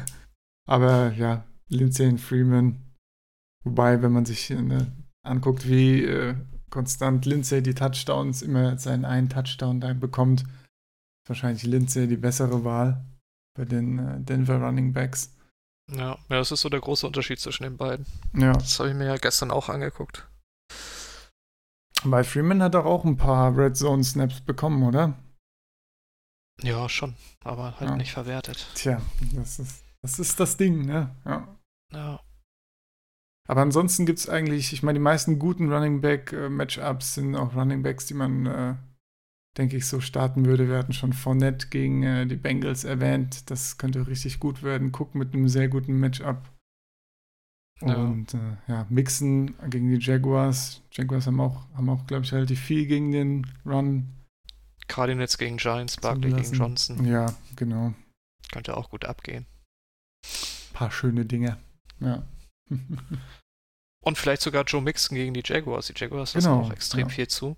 [0.67, 2.93] aber ja, Lindsay und Freeman.
[3.63, 6.35] Wobei, wenn man sich ne, anguckt, wie äh,
[6.69, 12.63] konstant Lindsay die Touchdowns immer seinen einen Touchdown da bekommt, ist wahrscheinlich Lindsay die bessere
[12.63, 13.05] Wahl
[13.57, 15.35] bei den äh, Denver Running Backs.
[15.91, 18.05] Ja, ja, das ist so der große Unterschied zwischen den beiden.
[18.33, 18.53] Ja.
[18.53, 20.27] Das habe ich mir ja gestern auch angeguckt.
[22.03, 25.17] Bei Freeman hat er auch ein paar Red Zone Snaps bekommen, oder?
[26.61, 27.95] Ja, schon, aber halt ja.
[27.95, 28.67] nicht verwertet.
[28.75, 29.01] Tja,
[29.33, 31.15] das ist, das ist das Ding, ne?
[31.25, 31.47] Ja.
[31.91, 32.19] Ja.
[33.49, 37.35] Aber ansonsten gibt es eigentlich, ich meine, die meisten guten Running Back äh, Matchups sind
[37.35, 38.75] auch Running Backs, die man äh,
[39.57, 40.69] denke ich, so starten würde.
[40.69, 43.49] Wir hatten schon Fournette gegen äh, die Bengals erwähnt.
[43.49, 44.91] Das könnte richtig gut werden.
[44.91, 46.47] Guck mit einem sehr guten Matchup.
[47.81, 50.83] Und ja, äh, ja Mixen gegen die Jaguars.
[50.91, 54.09] Jaguars haben auch, haben auch glaube ich, relativ viel gegen den Run.
[54.87, 57.03] Cardinals gegen Giants, Barkley gegen Johnson.
[57.03, 57.95] Ja, genau.
[58.51, 59.47] Könnte auch gut abgehen.
[60.23, 61.57] Ein paar schöne Dinge.
[61.99, 62.21] Ja.
[64.01, 65.87] Und vielleicht sogar Joe Mixon gegen die Jaguars.
[65.87, 67.09] Die Jaguars genau, lassen auch extrem ja.
[67.09, 67.57] viel zu.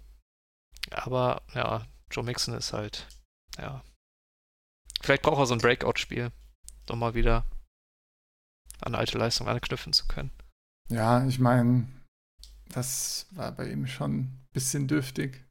[0.89, 3.08] Aber ja, Joe Mixon ist halt,
[3.58, 3.84] ja.
[5.02, 6.32] Vielleicht braucht er so ein Breakout-Spiel,
[6.89, 7.45] um mal wieder
[8.82, 10.32] an alte Leistung anknüpfen zu können.
[10.89, 11.88] Ja, ich meine,
[12.69, 15.45] das war bei ihm schon ein bisschen dürftig.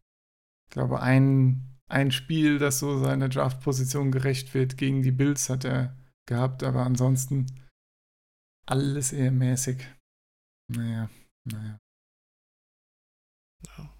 [0.69, 5.65] Ich glaube, ein, ein Spiel, das so seiner Draft-Position gerecht wird, gegen die Bills hat
[5.65, 5.97] er
[6.27, 7.47] gehabt, aber ansonsten
[8.67, 9.87] alles eher mäßig.
[10.69, 11.11] Naja,
[11.45, 11.79] naja.
[13.67, 13.95] Ja.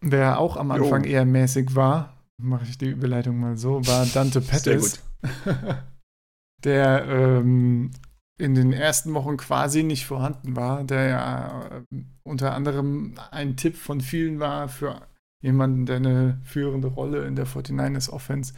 [0.00, 1.10] Wer auch am Anfang jo.
[1.10, 5.02] eher mäßig war, mache ich die Überleitung mal so, war Dante Pettis.
[6.64, 7.90] der ähm,
[8.38, 11.84] in den ersten Wochen quasi nicht vorhanden war, der ja äh,
[12.22, 15.08] unter anderem ein Tipp von vielen war für
[15.42, 18.54] jemanden, der eine führende Rolle in der 49ers Offense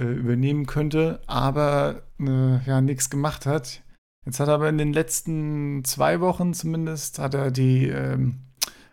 [0.00, 3.82] äh, übernehmen könnte, aber äh, ja nichts gemacht hat.
[4.26, 8.40] Jetzt hat er aber in den letzten zwei Wochen zumindest hat er die ähm,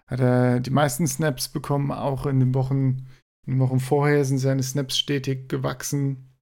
[0.07, 3.07] hat er die meisten Snaps bekommen, auch in den Wochen,
[3.45, 6.33] in den Wochen vorher sind seine Snaps stetig gewachsen.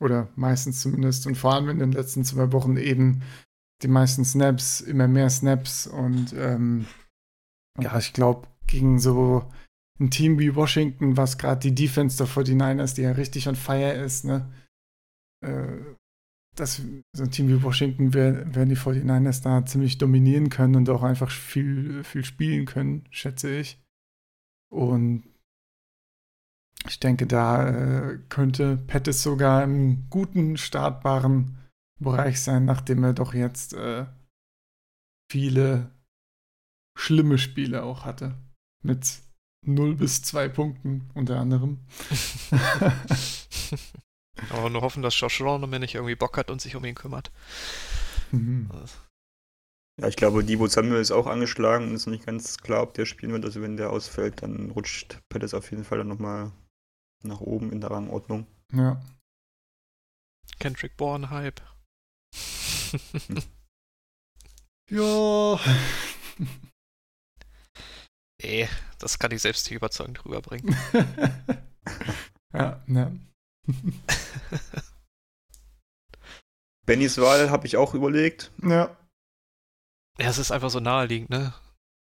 [0.00, 1.26] Oder meistens zumindest.
[1.26, 3.22] Und vor allem in den letzten zwei Wochen eben
[3.82, 5.86] die meisten Snaps, immer mehr Snaps.
[5.86, 6.86] Und ähm,
[7.80, 9.44] ja, ich glaube, gegen so
[10.02, 13.92] ein Team wie Washington, was gerade die Defense der 49ers, die ja richtig on fire
[13.92, 14.52] ist, ne?
[15.44, 15.78] Äh,
[16.54, 16.82] dass
[17.16, 21.30] so ein Team wie Washington werden die 49ers da ziemlich dominieren können und auch einfach
[21.30, 23.82] viel, viel spielen können, schätze ich.
[24.70, 25.24] Und
[26.86, 27.68] ich denke, da
[28.10, 31.58] äh, könnte Pettis sogar im guten, startbaren
[32.00, 34.06] Bereich sein, nachdem er doch jetzt äh,
[35.30, 35.90] viele
[36.98, 38.36] schlimme Spiele auch hatte.
[38.84, 39.22] Mit
[39.64, 41.78] 0 bis 2 Punkten unter anderem.
[44.50, 47.30] Aber nur hoffen, dass Josh Ronan nicht irgendwie Bock hat und sich um ihn kümmert.
[48.32, 48.68] Mhm.
[50.00, 53.06] Ja, ich glaube, Divo Samuel ist auch angeschlagen und ist nicht ganz klar, ob der
[53.06, 53.44] spielen wird.
[53.44, 56.50] Also wenn der ausfällt, dann rutscht Pettis auf jeden Fall dann nochmal
[57.22, 58.46] nach oben in der Rangordnung.
[58.72, 59.00] Ja.
[60.58, 61.60] Kendrick Bourne Hype.
[64.90, 65.58] Ja.
[68.42, 68.68] Nee,
[68.98, 70.76] das kann ich selbst nicht überzeugend rüberbringen.
[72.52, 73.20] ja, ne.
[76.86, 78.50] Bennys Wahl habe ich auch überlegt.
[78.62, 78.96] Ja.
[80.18, 81.54] Ja, es ist einfach so naheliegend, ne?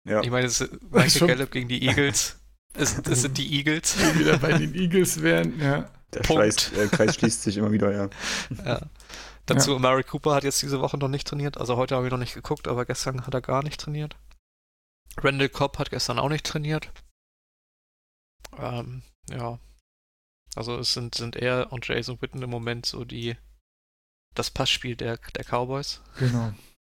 [0.07, 0.21] Ja.
[0.21, 2.39] Ich meine, es ist Michael Schon- Gallup gegen die Eagles.
[2.73, 3.95] Es, es sind die Eagles.
[3.95, 5.89] Die wieder bei den Eagles wären, ja.
[6.13, 6.41] Der Punkt.
[6.43, 8.09] Kreis, äh, Kreis schließt sich immer wieder, ja.
[8.63, 8.81] Ja.
[9.47, 11.57] Dazu, Amari Cooper hat jetzt diese Woche noch nicht trainiert.
[11.57, 14.15] Also heute habe ich noch nicht geguckt, aber gestern hat er gar nicht trainiert.
[15.19, 16.91] Randall Cobb hat gestern auch nicht trainiert.
[18.57, 19.59] Ähm, ja.
[20.55, 23.35] Also es sind, sind er und Jason Witten im Moment so die
[24.35, 26.01] das Passspiel der, der Cowboys.
[26.19, 26.53] Genau.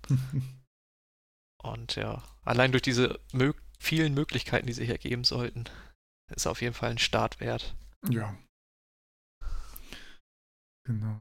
[1.62, 5.66] Und ja, allein durch diese mö vielen Möglichkeiten, die sich ergeben sollten,
[6.34, 7.76] ist auf jeden Fall ein Start wert.
[8.10, 8.38] ja.
[10.86, 11.20] Genau.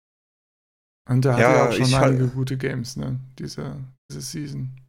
[1.09, 3.19] Und da hat Ja, er auch schon einige halt- gute Games, ne?
[3.39, 4.88] Diese, diese Season.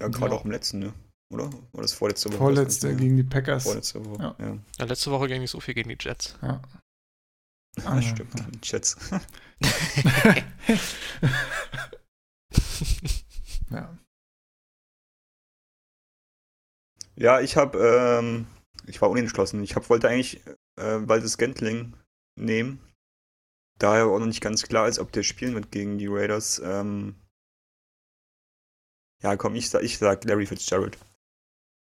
[0.00, 0.40] Ja, gerade Ja.
[0.40, 0.92] auch im letzten, ne?
[1.32, 1.50] Oder?
[1.72, 2.38] War das vorletzte Woche?
[2.38, 2.94] Vorletzte Ja.
[2.94, 3.62] gegen die Packers.
[3.64, 4.36] Vorletzte Woche, Ja.
[4.38, 4.58] ja.
[4.78, 6.36] Ja, letzte Woche ging nicht so viel gegen die Jets.
[6.42, 6.60] Ja.
[7.84, 8.46] Ah, ja, stimmt, ja.
[8.60, 8.96] Chats.
[13.70, 13.96] ja.
[17.16, 18.46] Ja, ich habe, ähm,
[18.86, 19.62] ich war unentschlossen.
[19.62, 20.44] Ich hab, wollte eigentlich
[20.78, 21.94] äh, Waldes Gentling
[22.38, 22.80] nehmen.
[23.78, 26.60] Daher auch noch nicht ganz klar ist, ob der spielen wird gegen die Raiders.
[26.64, 27.16] Ähm,
[29.22, 30.98] ja, komm, ich, sag- ich sag Larry Fitzgerald.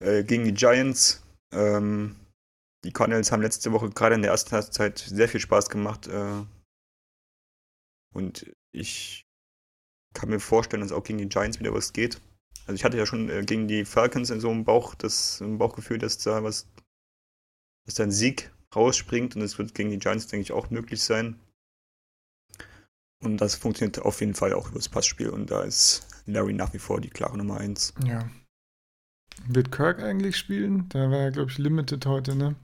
[0.02, 1.22] Äh, gegen die Giants.
[1.52, 2.16] Ähm,
[2.84, 6.08] die Cardinals haben letzte Woche gerade in der ersten Halbzeit sehr viel Spaß gemacht.
[6.08, 6.44] Äh,
[8.14, 9.24] und ich
[10.14, 12.20] kann mir vorstellen, dass auch gegen die Giants wieder was geht.
[12.66, 15.58] Also ich hatte ja schon äh, gegen die Falcons in so einem Bauch, das im
[15.58, 16.66] Bauchgefühl, dass da was,
[17.86, 21.02] dass da ein Sieg rausspringt und es wird gegen die Giants, denke ich, auch möglich
[21.02, 21.38] sein.
[23.20, 26.72] Und das funktioniert auf jeden Fall auch über das Passspiel und da ist Larry nach
[26.74, 27.94] wie vor die klare Nummer 1.
[28.06, 28.30] Ja.
[29.46, 30.88] Wird Kirk eigentlich spielen?
[30.90, 32.54] Da war er, glaube ich, limited heute, ne?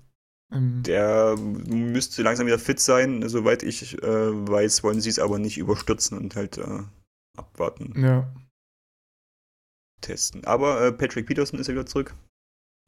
[0.53, 3.27] Im, Der müsste langsam wieder fit sein.
[3.29, 6.83] Soweit ich äh, weiß, wollen sie es aber nicht überstürzen und halt äh,
[7.37, 8.33] abwarten, ja.
[10.01, 10.45] testen.
[10.45, 12.15] Aber äh, Patrick Peterson ist ja wieder zurück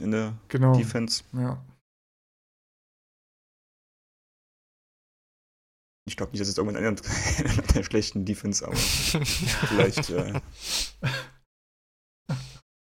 [0.01, 0.75] in der Genau.
[0.77, 1.25] Defense.
[1.33, 1.62] Ja.
[6.11, 10.40] Ich glaube nicht, dass es irgendwann ändert an der schlechten Defense, aber vielleicht, äh,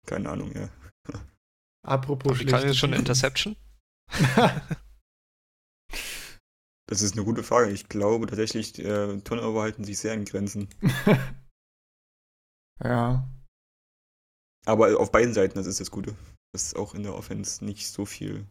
[0.05, 0.69] keine Ahnung, ja.
[1.86, 2.99] Apropos Wie kann jetzt schon eine.
[2.99, 3.55] Interception?
[6.89, 7.71] Das ist eine gute Frage.
[7.71, 10.67] Ich glaube tatsächlich, äh, Turnover halten sich sehr in Grenzen.
[12.84, 13.28] ja.
[14.65, 16.15] Aber auf beiden Seiten, das ist das Gute.
[16.51, 18.45] Dass auch in der Offense nicht so viel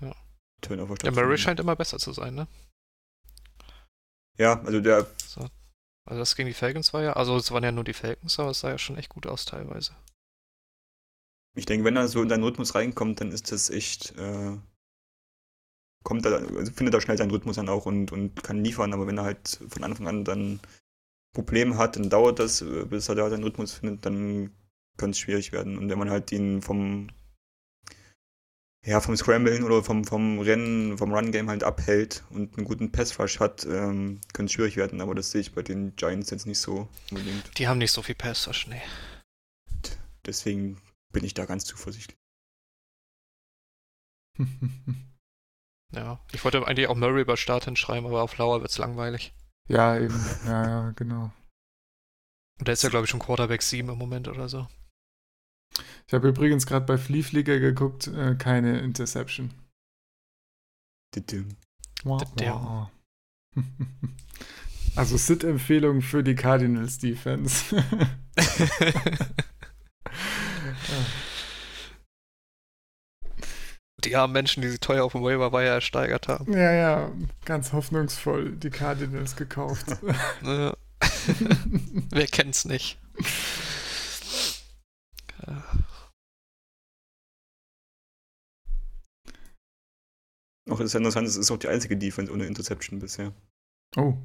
[0.00, 0.14] Ja.
[0.62, 2.46] Turnover Der Murray scheint immer besser zu sein, ne?
[4.38, 5.48] Ja, also der, So.
[6.06, 8.50] Also das gegen die Falcons war ja, also es waren ja nur die Falcons, aber
[8.50, 9.96] es sah ja schon echt gut aus teilweise.
[11.56, 14.58] ich denke, wenn er so in seinen Rhythmus reinkommt, dann ist das echt, äh,
[16.04, 19.06] kommt er, also findet er schnell seinen Rhythmus dann auch und, und kann liefern, aber
[19.06, 20.60] wenn er halt von Anfang an dann
[21.32, 24.52] Probleme hat, dann dauert das, äh, bis er da seinen Rhythmus findet, dann
[24.96, 25.78] könnte es schwierig werden.
[25.78, 27.08] Und wenn man halt ihn vom
[28.84, 33.40] ja, vom Scramblen oder vom, vom Rennen, vom Run-Game halt abhält und einen guten Pass-Rush
[33.40, 36.58] hat, ähm, könnte es schwierig werden, aber das sehe ich bei den Giants jetzt nicht
[36.58, 37.58] so unbedingt.
[37.58, 38.82] Die haben nicht so viel Pass Rush, nee.
[40.26, 40.80] Deswegen
[41.12, 42.18] bin ich da ganz zuversichtlich.
[45.92, 46.18] Ja.
[46.32, 49.32] Ich wollte eigentlich auch Murray bei Start hinschreiben, aber auf Lauer wird's langweilig.
[49.68, 50.20] ja, eben.
[50.44, 51.30] Ja, ja, genau.
[52.58, 54.66] Und der ist ja, glaube ich, schon Quarterback 7 im Moment oder so.
[56.06, 59.50] Ich habe übrigens gerade bei Flea Flicker geguckt, äh, keine Interception.
[64.96, 67.74] Also Sit-Empfehlung für die Cardinals Defense.
[74.04, 76.52] die armen Menschen, die sie teuer auf dem Waiver Wire ersteigert haben.
[76.52, 77.10] ja, ja,
[77.44, 79.86] ganz hoffnungsvoll die Cardinals gekauft.
[80.42, 82.98] Wer kennt's nicht?
[90.70, 93.34] Auch das ist ja interessant, es ist auch die einzige Defense ohne Interception bisher.
[93.96, 94.16] oh,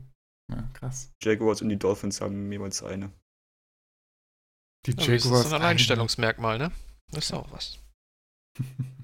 [0.50, 1.12] ja, krass.
[1.22, 3.12] Jaguars und die Dolphins haben jeweils eine.
[4.86, 5.50] Die Ja, das ist Jaguars.
[5.50, 6.72] so ein Alleinstellungsmerkmal, ne?
[7.12, 7.80] Das ist auch was.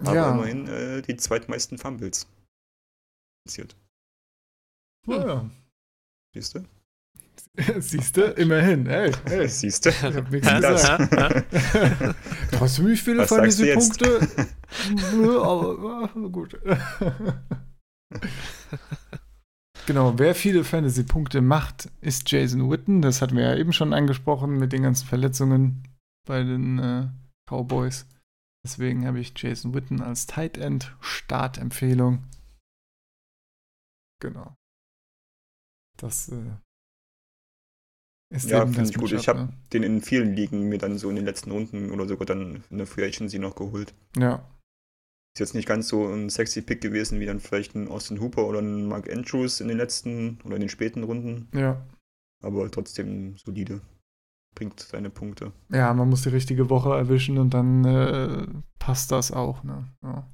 [0.00, 0.32] Aber ja.
[0.32, 2.26] immerhin äh, die zweitmeisten Fumbles.
[3.46, 3.76] Passiert.
[5.06, 5.48] Ja.
[6.34, 6.64] Siehst du?
[7.80, 8.86] Siehst du, immerhin.
[8.86, 9.48] Ey, ey.
[9.48, 9.90] Siehst du?
[9.90, 11.14] Ich hab nichts gesagt.
[12.60, 13.98] Hast ziemlich viele Was jetzt?
[13.98, 14.48] Fantasy-Punkte.
[15.16, 16.58] Nö, aber, aber gut.
[19.86, 23.02] Genau, wer viele Fantasy-Punkte macht, ist Jason Witten.
[23.02, 25.82] Das hatten wir ja eben schon angesprochen mit den ganzen Verletzungen
[26.26, 27.08] bei den äh,
[27.50, 28.06] Cowboys.
[28.64, 32.24] Deswegen habe ich Jason Witten als Tight End Startempfehlung.
[34.20, 34.54] Genau.
[35.98, 36.56] Das äh,
[38.32, 39.12] ist ja, finde ich gut.
[39.12, 39.52] Ich habe ne?
[39.72, 42.78] den in vielen Ligen mir dann so in den letzten Runden oder sogar dann in
[42.78, 43.94] der Free Agency noch geholt.
[44.16, 44.48] Ja.
[45.34, 48.46] Ist jetzt nicht ganz so ein sexy Pick gewesen wie dann vielleicht ein Austin Hooper
[48.46, 51.48] oder ein Mark Andrews in den letzten oder in den späten Runden.
[51.54, 51.86] Ja.
[52.42, 53.80] Aber trotzdem solide
[54.54, 55.52] bringt seine Punkte.
[55.70, 58.46] Ja, man muss die richtige Woche erwischen und dann äh,
[58.78, 59.62] passt das auch.
[59.62, 59.88] Ne?
[60.02, 60.26] Ja.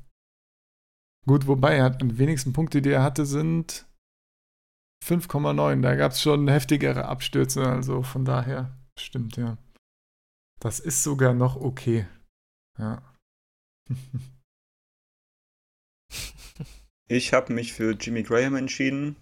[1.27, 3.88] Gut, wobei er hat die wenigsten Punkte, die er hatte, sind
[5.05, 5.83] 5,9.
[5.83, 9.59] Da gab es schon heftigere Abstürze, also von daher stimmt ja.
[10.61, 12.07] Das ist sogar noch okay.
[12.79, 13.03] Ja.
[17.09, 19.17] ich habe mich für Jimmy Graham entschieden.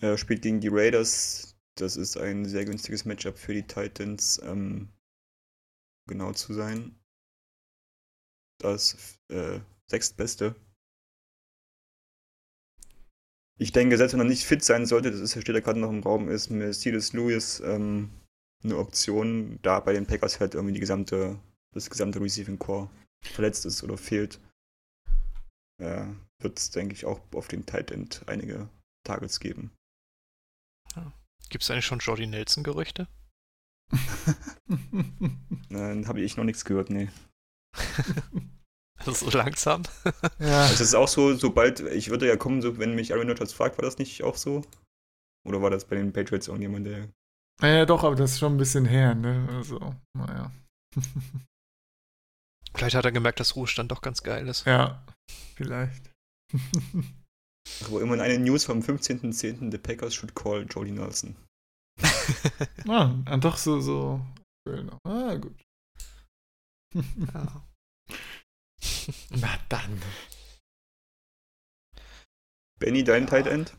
[0.00, 4.88] Er spielt gegen die Raiders das ist ein sehr günstiges Matchup für die Titans, ähm,
[6.06, 6.94] genau zu sein.
[8.58, 10.54] Das äh, sechstbeste.
[13.60, 15.90] Ich denke, selbst wenn er nicht fit sein sollte, das ist, steht ja gerade noch
[15.90, 18.08] im Raum, ist Mercedes Lewis ähm,
[18.64, 21.38] eine Option, da bei den Packers halt irgendwie die gesamte,
[21.74, 22.88] das gesamte Receiving Core
[23.22, 24.40] verletzt ist oder fehlt.
[25.78, 26.06] Äh,
[26.38, 28.70] Wird es, denke ich, auch auf den Tight End einige
[29.04, 29.72] Targets geben.
[30.96, 31.12] Ja.
[31.50, 33.08] Gibt es eigentlich schon Jordi Nelson-Gerüchte?
[35.68, 37.10] Nein, habe ich noch nichts gehört, nee.
[39.06, 39.82] so langsam.
[40.38, 40.66] ja.
[40.66, 43.78] Es ist auch so, sobald, ich würde ja kommen, so, wenn mich Aaron Rodgers fragt,
[43.78, 44.62] war das nicht auch so?
[45.46, 47.08] Oder war das bei den Patriots irgendjemand, der.
[47.60, 49.48] Naja, doch, aber das ist schon ein bisschen her, ne?
[49.50, 50.50] Also, naja.
[52.74, 54.64] Vielleicht hat er gemerkt, dass Ruhestand doch ganz geil ist.
[54.64, 55.04] Ja,
[55.56, 56.12] vielleicht.
[57.84, 59.70] Aber immerhin eine News vom 15.10.
[59.70, 61.36] The Packers should call Jody Nelson.
[62.88, 64.20] ah, doch so, so.
[65.04, 65.60] Ah, gut.
[66.94, 67.62] ja.
[69.30, 70.02] Na dann.
[72.78, 73.30] Benny, dein ja.
[73.30, 73.74] Tight End?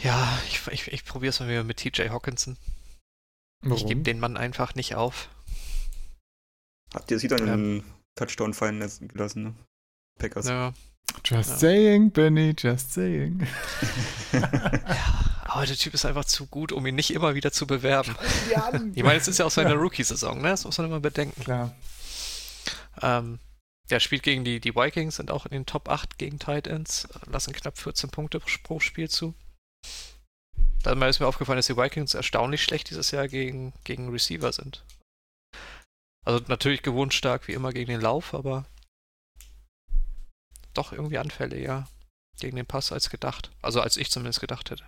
[0.00, 2.56] Ja, ich, ich, ich probiere es mal wieder mit TJ Hawkinson.
[3.62, 3.76] Warum?
[3.76, 5.28] Ich gebe den Mann einfach nicht auf.
[6.92, 7.52] Habt ihr sie dann ja.
[7.52, 7.84] einen
[8.16, 9.54] Touchdown fallen lassen, ne?
[10.18, 10.46] Packers.
[10.46, 10.74] Ja,
[11.24, 11.56] Just ja.
[11.56, 13.46] saying, Benny, just saying.
[14.32, 14.50] ja,
[15.44, 18.14] aber der Typ ist einfach zu gut, um ihn nicht immer wieder zu bewerben.
[18.50, 18.72] Ja.
[18.94, 20.48] Ich meine, es ist ja auch seine Rookie-Saison, ne?
[20.48, 21.40] Das muss man immer bedenken.
[21.42, 21.74] Klar.
[23.00, 23.38] Ähm,
[23.90, 27.06] der spielt gegen die, die Vikings, sind auch in den Top 8 gegen Tight Ends,
[27.26, 29.34] lassen knapp 14 Punkte pro Spiel zu.
[30.82, 34.84] Dann ist mir aufgefallen, dass die Vikings erstaunlich schlecht dieses Jahr gegen, gegen Receiver sind.
[36.24, 38.66] Also natürlich gewohnt stark wie immer gegen den Lauf, aber
[40.72, 41.88] doch irgendwie anfälliger
[42.40, 43.50] gegen den Pass als gedacht.
[43.62, 44.84] Also als ich zumindest gedacht hätte.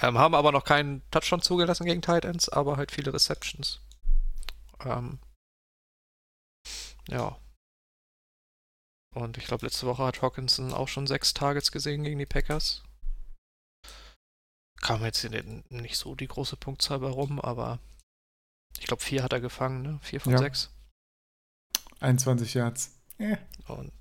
[0.00, 3.80] Ähm, haben aber noch keinen Touchdown zugelassen gegen Titans, aber halt viele Receptions.
[4.84, 5.18] Ähm,
[7.08, 7.38] ja.
[9.14, 12.82] Und ich glaube, letzte Woche hat Hawkinson auch schon sechs Targets gesehen gegen die Packers.
[14.80, 15.28] Kam jetzt
[15.70, 17.80] nicht so die große Punktzahl bei rum, aber
[18.78, 19.98] ich glaube, vier hat er gefangen, ne?
[20.02, 20.38] Vier von ja.
[20.38, 20.70] sechs.
[22.00, 22.94] 21 Yards.
[23.18, 23.38] Yeah.
[23.66, 23.92] Und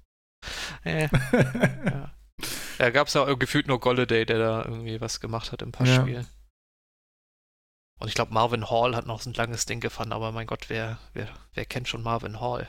[0.84, 1.10] äh,
[1.86, 2.14] ja.
[2.78, 6.22] Da gab es ja gefühlt nur Golladay, der da irgendwie was gemacht hat im Passspiel.
[6.22, 6.26] Ja.
[8.00, 10.70] Und ich glaube, Marvin Hall hat noch so ein langes Ding gefahren, aber mein Gott,
[10.70, 12.68] wer, wer, wer kennt schon Marvin Hall?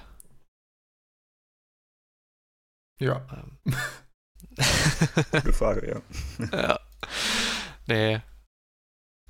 [2.98, 3.26] Ja.
[3.32, 3.74] Ähm.
[5.32, 6.48] Gute Frage, ja.
[6.52, 6.80] ja.
[7.86, 8.20] Nee,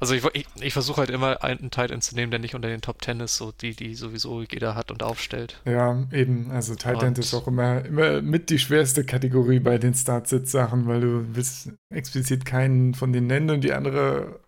[0.01, 2.69] also ich, ich, ich versuche halt immer einen Tight End zu nehmen, der nicht unter
[2.69, 5.61] den Top Ten ist, so die, die sowieso jeder hat und aufstellt.
[5.65, 6.53] Ja, eben.
[6.53, 11.01] Also Tight End ist auch immer, immer mit die schwerste Kategorie bei den Start-Sit-Sachen, weil
[11.01, 14.41] du willst explizit keinen von denen nennen und die andere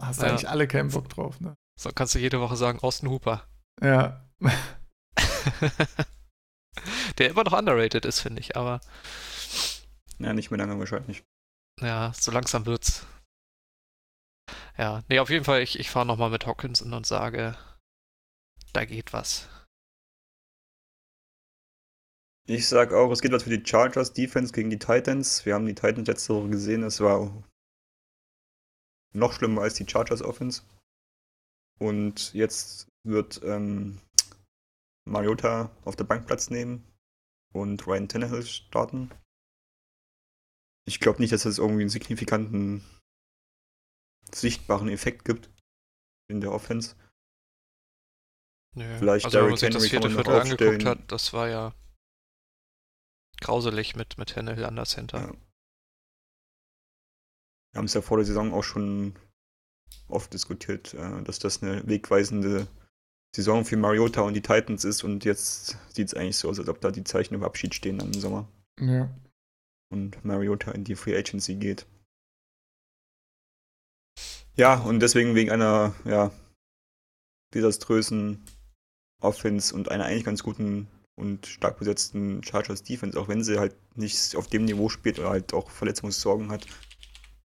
[0.00, 0.28] hast ja.
[0.28, 1.56] eigentlich alle keinen Bock drauf, ne?
[1.78, 3.42] So kannst du jede Woche sagen, Austin Hooper.
[3.82, 4.24] Ja.
[7.18, 8.80] der immer noch underrated ist, finde ich, aber.
[10.18, 11.24] Ja, nicht mehr lange wahrscheinlich.
[11.80, 13.06] Ja, so langsam wird's.
[14.78, 17.56] Ja, nee, auf jeden Fall, ich, ich fahre nochmal mit Hawkinson und sage,
[18.72, 19.48] da geht was.
[22.48, 25.44] Ich sag auch, es geht was für die Chargers Defense gegen die Titans.
[25.44, 27.42] Wir haben die Titans letzte Woche gesehen, es war
[29.12, 30.62] noch schlimmer als die Chargers Offense.
[31.78, 33.98] Und jetzt wird ähm,
[35.06, 36.84] Mariota auf der Bank Platz nehmen
[37.52, 39.10] und Ryan Tannehill starten.
[40.86, 42.84] Ich glaube nicht, dass das irgendwie einen signifikanten
[44.32, 45.50] sichtbaren Effekt gibt
[46.28, 46.96] in der Offense.
[48.74, 48.98] Nö.
[48.98, 51.74] Vielleicht also, wenn man sich das vierte Viertel angeguckt hat, das war ja
[53.40, 55.18] grauselig mit, mit Tannehill an der Center.
[55.18, 55.32] Ja.
[57.72, 59.18] Wir haben es ja vor der Saison auch schon
[60.08, 62.68] oft diskutiert, äh, dass das eine wegweisende
[63.36, 66.70] Saison für Mariota und die Titans ist und jetzt sieht es eigentlich so aus, als
[66.70, 68.48] ob da die Zeichen im Abschied stehen im Sommer.
[68.80, 69.10] Ja.
[69.90, 71.86] Und Mariota in die Free Agency geht.
[74.56, 76.32] Ja, und deswegen wegen einer, ja,
[77.52, 78.42] desaströsen
[79.22, 83.76] Offense und einer eigentlich ganz guten und stark besetzten Chargers Defense, auch wenn sie halt
[83.96, 86.66] nicht auf dem Niveau spielt oder halt auch Verletzungssorgen hat,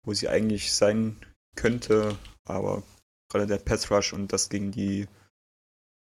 [0.06, 1.16] wo sie eigentlich sein
[1.56, 2.84] könnte, aber
[3.32, 5.08] gerade der Pass Rush und das gegen die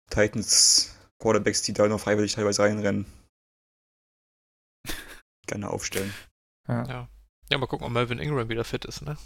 [0.10, 3.06] Titans Quarterbacks, die da noch freiwillig teilweise reinrennen,
[5.48, 6.14] gerne aufstellen.
[6.68, 6.86] Ja.
[6.88, 7.10] ja.
[7.50, 9.18] Ja, mal gucken, ob Melvin Ingram wieder fit ist, ne?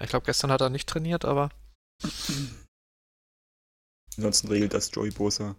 [0.00, 1.50] Ich glaube, gestern hat er nicht trainiert, aber.
[4.16, 5.56] Ansonsten regelt das Joey Bosa.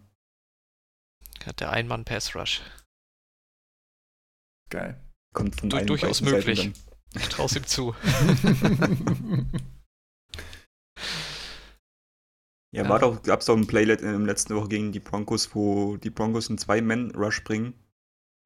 [1.46, 2.62] Hat der Einmann-Pass-Rush.
[4.70, 5.02] Geil.
[5.34, 6.72] Kommt von du, Durchaus möglich.
[7.16, 7.96] Ich traue ihm zu.
[12.74, 15.00] ja, ja, war doch, gab es doch ein Playlet in der letzten Woche gegen die
[15.00, 17.76] Broncos, wo die Broncos einen Zwei-Man-Rush bringen,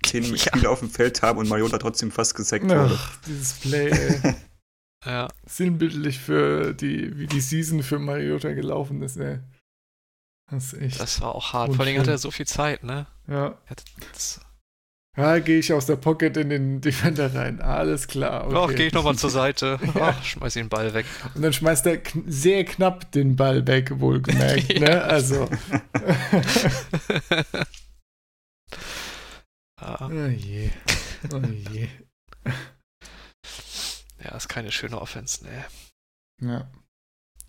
[0.06, 0.38] zehn ja.
[0.38, 2.92] Spieler auf dem Feld haben und Mariota trotzdem fast gesackt wurde.
[2.94, 4.36] Ach, dieses Play, ey.
[5.06, 5.30] ja.
[5.46, 9.40] Sinnbildlich für die, wie die Season für Mariota gelaufen ist, ey.
[10.52, 11.00] Das ist echt.
[11.00, 11.74] Das war auch hart.
[11.74, 13.08] Vor allem hat er so viel Zeit, ne?
[13.28, 13.58] Ja.
[15.18, 17.60] Ja, gehe ich aus der Pocket in den Defender rein.
[17.60, 18.46] Alles klar.
[18.46, 18.56] Okay.
[18.56, 19.80] Ach, gehe ich nochmal zur Seite.
[19.96, 20.10] ja.
[20.10, 21.08] Ach, schmeiß den Ball weg.
[21.34, 24.72] Und dann schmeißt er kn sehr knapp den Ball weg, wohlgemerkt.
[24.74, 24.80] ja.
[24.80, 25.04] ne?
[25.04, 25.50] Also.
[29.82, 30.08] ah.
[30.08, 30.70] Oh je.
[31.34, 31.42] Oh
[31.74, 31.88] je.
[34.24, 35.66] Ja, ist keine schöne Offense, ne?
[36.44, 36.70] Ja.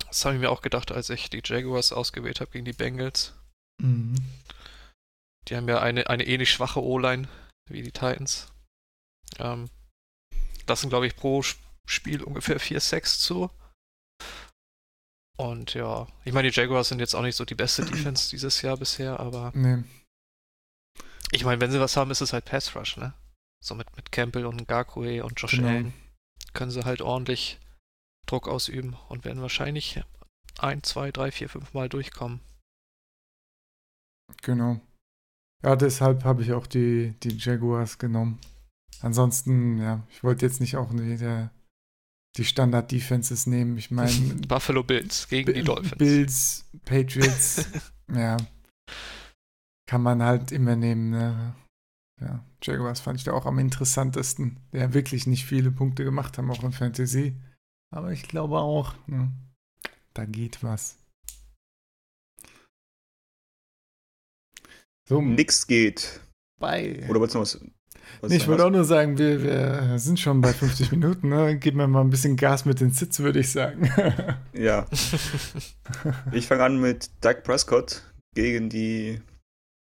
[0.07, 3.35] Das habe ich mir auch gedacht, als ich die Jaguars ausgewählt habe gegen die Bengals.
[3.83, 4.15] Mhm.
[5.49, 7.29] Die haben ja eine, eine ähnlich schwache O-Line
[7.71, 8.53] wie die Titans.
[9.39, 9.69] Ähm,
[10.67, 11.43] lassen, glaube ich, pro
[11.87, 13.51] Spiel ungefähr 4 Sacks zu.
[15.37, 18.61] Und ja, ich meine, die Jaguars sind jetzt auch nicht so die beste Defense dieses
[18.63, 19.53] Jahr bisher, aber.
[19.55, 19.85] Nee.
[21.31, 23.13] Ich meine, wenn sie was haben, ist es halt Pass Rush, ne?
[23.65, 25.69] So mit, mit Campbell und Ngakwe und Josh genau.
[25.69, 25.93] Allen
[26.55, 27.61] können sie halt ordentlich
[28.27, 30.03] Druck ausüben und werden wahrscheinlich
[30.59, 32.41] ein, zwei, drei, vier, fünf Mal durchkommen.
[34.43, 34.81] Genau.
[35.63, 38.39] Ja, deshalb habe ich auch die, die Jaguars genommen.
[39.01, 41.51] Ansonsten, ja, ich wollte jetzt nicht auch wieder
[42.37, 43.77] die Standard-Defenses nehmen.
[43.77, 44.11] Ich meine.
[44.49, 45.99] Buffalo Bills gegen die Dolphins.
[45.99, 47.67] Bills, Patriots,
[48.15, 48.37] ja.
[49.87, 51.55] Kann man halt immer nehmen, ne?
[52.21, 56.51] Ja, Jaguars fand ich da auch am interessantesten, der wirklich nicht viele Punkte gemacht haben,
[56.51, 57.37] auch in Fantasy.
[57.95, 59.33] Aber ich glaube auch, ne,
[60.15, 60.99] da geht was.
[65.09, 66.21] So, nix geht.
[66.61, 67.03] Bei.
[67.09, 67.61] Oder wolltest du noch was?
[68.21, 71.31] was nee, ich wollte auch nur sagen, wir, wir, sind schon bei 50 Minuten.
[71.31, 71.57] Ne?
[71.59, 73.91] Gib mir mal ein bisschen Gas mit den Sitz, würde ich sagen.
[74.53, 74.87] ja.
[76.33, 78.03] Ich fange an mit Doug Prescott
[78.35, 79.23] gegen die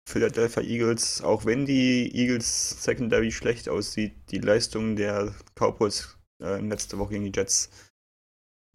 [0.08, 1.20] Philadelphia Eagles.
[1.20, 7.30] Auch wenn die Eagles Secondary schlecht aussieht, die Leistung der Cowboys äh, letzte Woche gegen
[7.30, 7.68] die Jets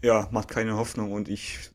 [0.04, 1.72] ja, macht keine Hoffnung und ich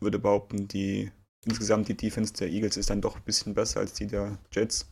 [0.00, 1.10] würde behaupten, die
[1.48, 4.90] insgesamt die Defense der Eagles ist dann doch ein bisschen besser als die der Jets.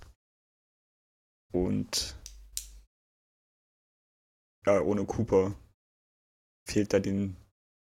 [1.52, 2.16] Und
[4.66, 5.54] ja, ohne Cooper
[6.68, 7.36] fehlt da den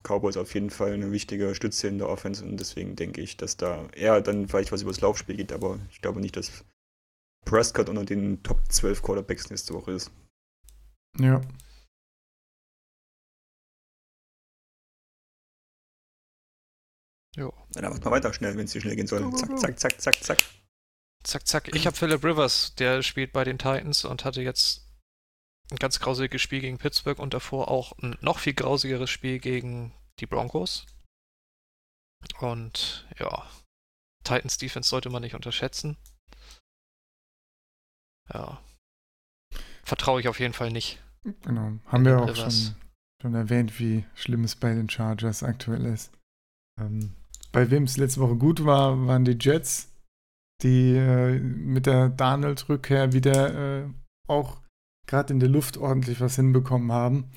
[0.03, 3.55] Cowboys auf jeden Fall eine wichtige Stütze in der Offense und deswegen denke ich, dass
[3.55, 6.65] da eher dann vielleicht was über das Laufspiel geht, aber ich glaube nicht, dass
[7.45, 10.11] Prescott unter den Top 12 Quarterbacks nächste Woche ist.
[11.17, 11.41] Ja,
[17.76, 17.82] Jo.
[17.82, 19.34] Dann einfach mal weiter schnell, wenn es hier schnell gehen soll.
[19.36, 20.38] Zack, zack, zack, zack, zack.
[21.24, 21.76] Zack, zack.
[21.76, 24.89] Ich habe Philip Rivers, der spielt bei den Titans und hatte jetzt
[25.71, 29.93] ein ganz grausiges Spiel gegen Pittsburgh und davor auch ein noch viel grausigeres Spiel gegen
[30.19, 30.86] die Broncos.
[32.39, 33.49] Und ja,
[34.24, 35.97] Titans Defense sollte man nicht unterschätzen.
[38.34, 38.61] Ja.
[39.84, 41.01] Vertraue ich auf jeden Fall nicht.
[41.41, 41.80] Genau.
[41.88, 42.76] Haben wir auch schon,
[43.21, 46.11] schon erwähnt, wie schlimm es bei den Chargers aktuell ist.
[46.80, 47.13] Ähm,
[47.54, 49.93] bei wem es letzte Woche gut war, waren die Jets,
[50.62, 53.89] die äh, mit der Darnold-Rückkehr wieder äh,
[54.28, 54.62] auch
[55.08, 57.32] gerade in der Luft ordentlich was hinbekommen haben.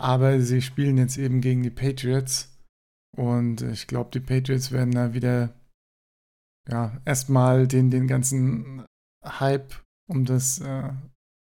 [0.00, 2.50] Aber sie spielen jetzt eben gegen die Patriots.
[3.16, 5.54] Und ich glaube, die Patriots werden da wieder
[6.68, 8.84] ja, erstmal den, den ganzen
[9.24, 9.74] Hype
[10.08, 10.90] um das, äh,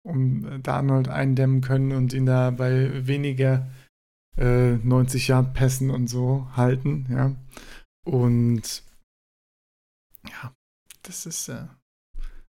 [0.05, 3.71] um Darnold eindämmen können und ihn da bei weniger
[4.37, 7.37] äh, 90 Yard Pässen und so halten, ja.
[8.05, 8.83] Und
[10.29, 10.55] ja,
[11.03, 11.67] das ist, äh,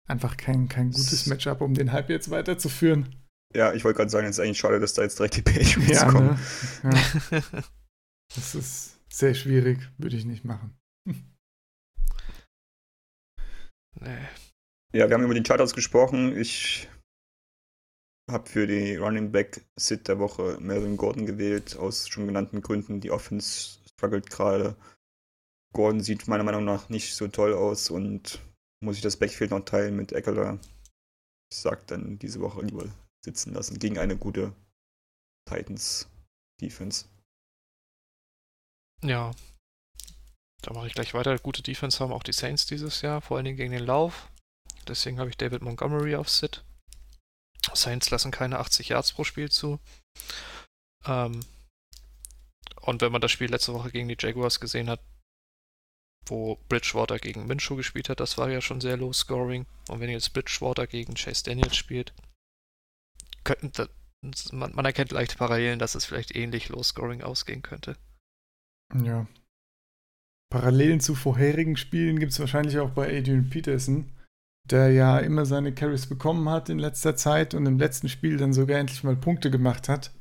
[0.08, 3.16] einfach kein, kein gutes Matchup, um den Hype jetzt weiterzuführen.
[3.56, 6.02] Ja, ich wollte gerade sagen, es ist eigentlich schade, dass da jetzt direkt die Patriots
[6.02, 6.40] ja, kommen.
[6.84, 7.00] Ne?
[7.32, 7.42] Ja.
[8.36, 10.76] das ist sehr schwierig, würde ich nicht machen.
[11.06, 11.16] nee.
[14.96, 16.38] Ja, wir haben über die Charters gesprochen.
[16.38, 16.90] Ich
[18.30, 23.02] habe für die Running Back Sit der Woche Melvin Gordon gewählt, aus schon genannten Gründen.
[23.02, 24.76] Die Offense struggelt gerade.
[25.74, 28.40] Gordon sieht meiner Meinung nach nicht so toll aus und
[28.84, 30.60] muss ich das Backfield noch teilen mit Eckler.
[31.52, 32.86] Ich sag dann diese Woche lieber
[33.26, 34.54] sitzen lassen gegen eine gute
[35.50, 36.08] Titans
[36.62, 37.06] Defense.
[39.02, 39.32] Ja.
[40.62, 41.38] Da mache ich gleich weiter.
[41.40, 44.32] Gute Defense haben auch die Saints dieses Jahr, vor allen Dingen gegen den Lauf.
[44.88, 46.64] Deswegen habe ich David Montgomery auf Sit.
[47.74, 49.80] Saints lassen keine 80 Yards pro Spiel zu.
[51.06, 51.40] Ähm,
[52.82, 55.02] und wenn man das Spiel letzte Woche gegen die Jaguars gesehen hat,
[56.26, 59.66] wo Bridgewater gegen Minshew gespielt hat, das war ja schon sehr low scoring.
[59.90, 62.14] Und wenn jetzt Bridgewater gegen Chase Daniels spielt,
[63.44, 63.72] könnten
[64.52, 67.98] man, man, erkennt leicht Parallelen, dass es vielleicht ähnlich low scoring ausgehen könnte.
[69.04, 69.28] Ja.
[70.50, 74.12] Parallelen zu vorherigen Spielen gibt es wahrscheinlich auch bei Adrian Peterson,
[74.70, 78.54] der ja immer seine Carries bekommen hat in letzter Zeit und im letzten Spiel dann
[78.54, 80.12] sogar endlich mal Punkte gemacht hat.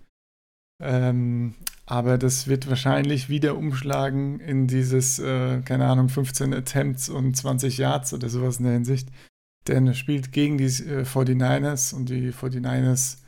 [0.82, 1.54] Ähm,
[1.86, 7.78] aber das wird wahrscheinlich wieder umschlagen in dieses, äh, keine Ahnung, 15 Attempts und 20
[7.78, 9.08] Yards oder sowas in der Hinsicht.
[9.68, 13.18] Denn er spielt gegen die äh, 49ers und die 49ers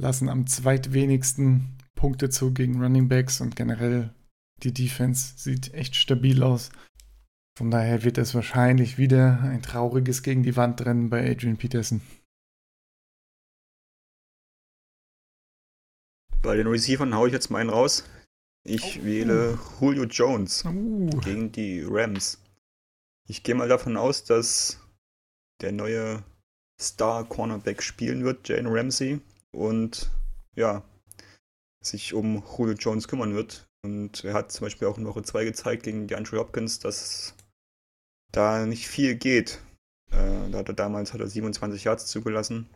[0.00, 4.10] lassen am zweitwenigsten Punkte zu gegen Running Backs und generell
[4.62, 6.70] die Defense sieht echt stabil aus.
[7.58, 12.00] Von daher wird es wahrscheinlich wieder ein trauriges gegen die Wand rennen bei Adrian Peterson.
[16.42, 18.04] Bei den Receivern haue ich jetzt mal einen raus.
[18.64, 19.04] Ich oh.
[19.04, 21.10] wähle Julio Jones uh.
[21.20, 22.38] gegen die Rams.
[23.28, 24.78] Ich gehe mal davon aus, dass
[25.60, 26.22] der neue
[26.80, 29.20] Star Cornerback spielen wird, Jane Ramsey,
[29.52, 30.10] und
[30.56, 30.82] ja,
[31.82, 33.66] sich um Julio Jones kümmern wird.
[33.82, 37.34] Und er hat zum Beispiel auch in Woche 2 gezeigt gegen die Andrew Hopkins, dass
[38.32, 39.60] da nicht viel geht.
[40.10, 42.68] Äh, da hat er damals hat er 27 Yards zugelassen.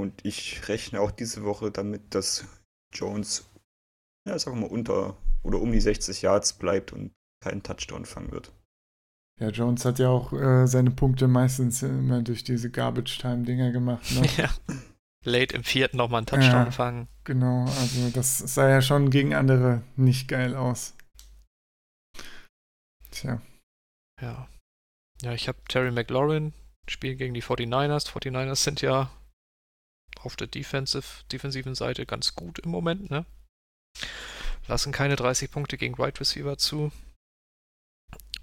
[0.00, 2.44] Und ich rechne auch diese Woche damit, dass
[2.92, 3.48] Jones,
[4.26, 8.32] ja, sagen wir mal, unter oder um die 60 Yards bleibt und keinen Touchdown fangen
[8.32, 8.52] wird.
[9.40, 14.10] Ja, Jones hat ja auch äh, seine Punkte meistens immer durch diese Garbage-Time-Dinger gemacht.
[14.12, 14.28] Ne?
[14.36, 14.50] ja.
[15.24, 17.08] Late im vierten nochmal einen Touchdown ja, fangen.
[17.24, 20.94] Genau, also das sah ja schon gegen andere nicht geil aus.
[23.10, 23.40] Tja.
[24.20, 24.48] Ja.
[25.22, 26.54] Ja, ich habe Terry McLaurin,
[26.88, 28.08] Spiel gegen die 49ers.
[28.08, 29.10] 49ers sind ja
[30.20, 33.24] auf der Defensive, defensiven Seite ganz gut im Moment, ne?
[34.66, 36.92] Lassen keine 30 Punkte gegen Wide right Receiver zu.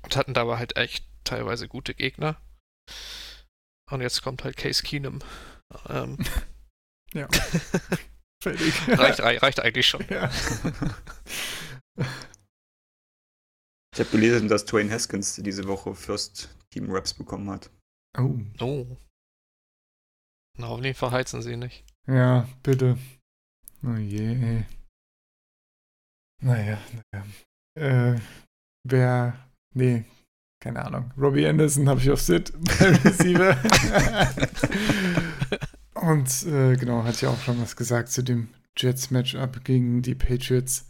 [0.03, 2.39] Und hatten dabei halt echt teilweise gute Gegner.
[3.89, 5.19] Und jetzt kommt halt Case Keenum.
[5.89, 6.17] Ähm,
[7.13, 7.27] ja.
[8.43, 8.73] Fertig.
[8.87, 10.05] reicht, reicht eigentlich schon.
[10.09, 10.31] Ja.
[13.97, 17.71] Ich habe gelesen, dass Twain Haskins diese Woche First Team Raps bekommen hat.
[18.15, 18.37] Oh.
[18.59, 18.85] Oh.
[20.57, 21.83] Na, hoffentlich verheizen sie nicht.
[22.07, 22.97] Ja, bitte.
[23.85, 24.63] Oh je.
[26.41, 26.79] Naja,
[27.11, 27.25] naja.
[27.75, 28.19] Äh,
[28.83, 29.49] wer.
[29.75, 30.05] Nee,
[30.59, 31.11] keine Ahnung.
[31.17, 33.55] Robbie Anderson habe ich auf Sit Receiver.
[35.93, 40.87] Und äh, genau, hatte ich auch schon was gesagt zu dem Jets-Matchup gegen die Patriots.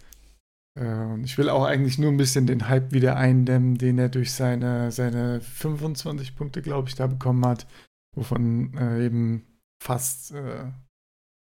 [0.80, 4.32] Äh, ich will auch eigentlich nur ein bisschen den Hype wieder eindämmen, den er durch
[4.32, 7.68] seine, seine 25 Punkte, glaube ich, da bekommen hat,
[8.16, 9.47] wovon äh, eben
[9.82, 10.72] fast, äh,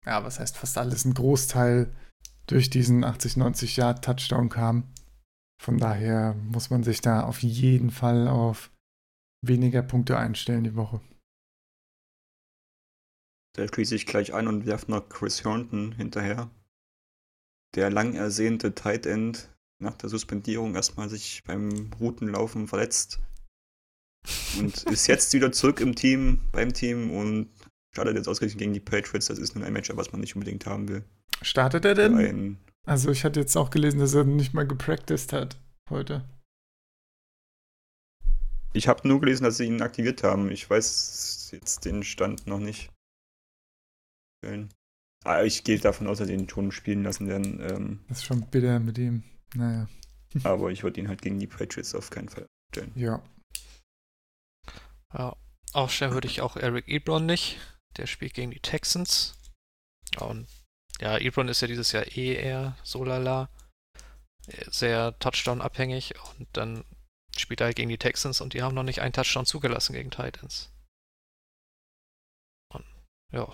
[0.06, 1.94] ja, was heißt fast alles, ein Großteil
[2.46, 4.92] durch diesen 80, 90 Yard Touchdown kam.
[5.60, 8.70] Von daher muss man sich da auf jeden Fall auf
[9.42, 11.00] weniger Punkte einstellen die Woche.
[13.56, 16.50] Da schließe ich gleich ein und werfe noch Chris Herndon hinterher.
[17.74, 23.20] Der lang ersehnte Tight End nach der Suspendierung erstmal sich beim Routenlaufen verletzt
[24.58, 27.50] und ist jetzt wieder zurück im Team, beim Team und
[27.92, 29.26] startet jetzt ausgerechnet gegen die Patriots.
[29.26, 31.04] Das ist nun ein Matchup, was man nicht unbedingt haben will.
[31.42, 32.16] Startet er denn?
[32.16, 36.24] Ein, also ich hatte jetzt auch gelesen, dass er nicht mal gepracticed hat heute.
[38.72, 40.50] Ich habe nur gelesen, dass sie ihn aktiviert haben.
[40.50, 42.90] Ich weiß jetzt den Stand noch nicht.
[45.24, 47.60] Aber ich gehe davon aus, dass sie ihn schon spielen lassen werden.
[47.60, 49.24] Ähm, das ist schon bitter mit ihm.
[49.54, 49.88] Naja.
[50.44, 52.92] aber ich würde ihn halt gegen die Patriots auf keinen Fall stellen.
[52.94, 53.22] Ja.
[55.12, 55.36] Ja.
[55.72, 57.58] Aufstellen würde ich auch Eric Ebron nicht.
[57.96, 59.36] Der spielt gegen die Texans.
[60.18, 60.46] Und
[61.00, 63.48] ja, Ebron ist ja dieses Jahr eh eher so lala.
[64.70, 66.14] Sehr Touchdown-abhängig.
[66.38, 66.84] Und dann
[67.36, 70.72] spielt halt gegen die Texans und die haben noch nicht einen Touchdown zugelassen gegen Titans.
[72.72, 72.84] Und,
[73.32, 73.52] ja.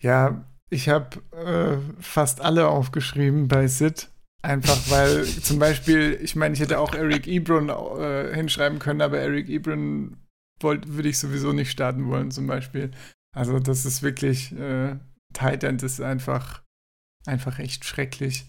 [0.00, 4.10] Ja, ich habe äh, fast alle aufgeschrieben bei Sid.
[4.42, 9.18] Einfach weil zum Beispiel, ich meine, ich hätte auch Eric Ebron äh, hinschreiben können, aber
[9.18, 10.16] Eric Ebron
[10.62, 12.90] würde ich sowieso nicht starten wollen, zum Beispiel.
[13.34, 14.96] Also, das ist wirklich, äh,
[15.32, 16.62] Tight End ist einfach,
[17.26, 18.46] einfach echt schrecklich.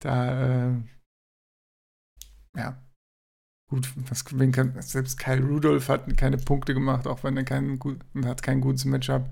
[0.00, 0.82] Da, äh,
[2.56, 2.82] ja,
[3.70, 8.00] gut, was, kann, selbst Kyle Rudolph hat keine Punkte gemacht, auch wenn er keinen gut,
[8.24, 9.30] hat kein gutes Matchup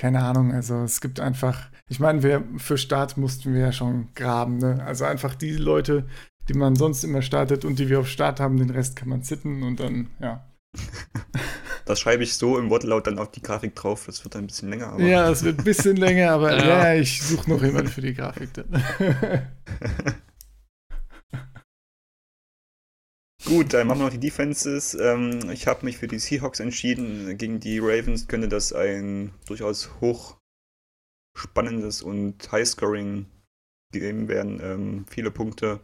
[0.00, 4.08] keine Ahnung, also es gibt einfach, ich meine, wir für Start mussten wir ja schon
[4.14, 4.82] graben, ne?
[4.84, 6.06] Also einfach die Leute,
[6.48, 9.22] die man sonst immer startet und die wir auf Start haben, den Rest kann man
[9.22, 10.46] zitten und dann, ja.
[11.86, 14.46] Das schreibe ich so im Wortlaut dann auf die Grafik drauf, das wird dann ein
[14.46, 14.92] bisschen länger.
[14.92, 15.02] Aber.
[15.02, 18.14] Ja, es wird ein bisschen länger, aber ja, ja ich suche noch jemanden für die
[18.14, 18.68] Grafik dann.
[23.44, 24.94] Gut, dann machen wir noch die Defenses.
[24.94, 27.36] Ähm, ich habe mich für die Seahawks entschieden.
[27.36, 30.36] Gegen die Ravens könnte das ein durchaus hoch
[31.36, 33.26] spannendes und High-Scoring
[33.92, 34.60] Game werden.
[34.62, 35.80] Ähm, viele Punkte.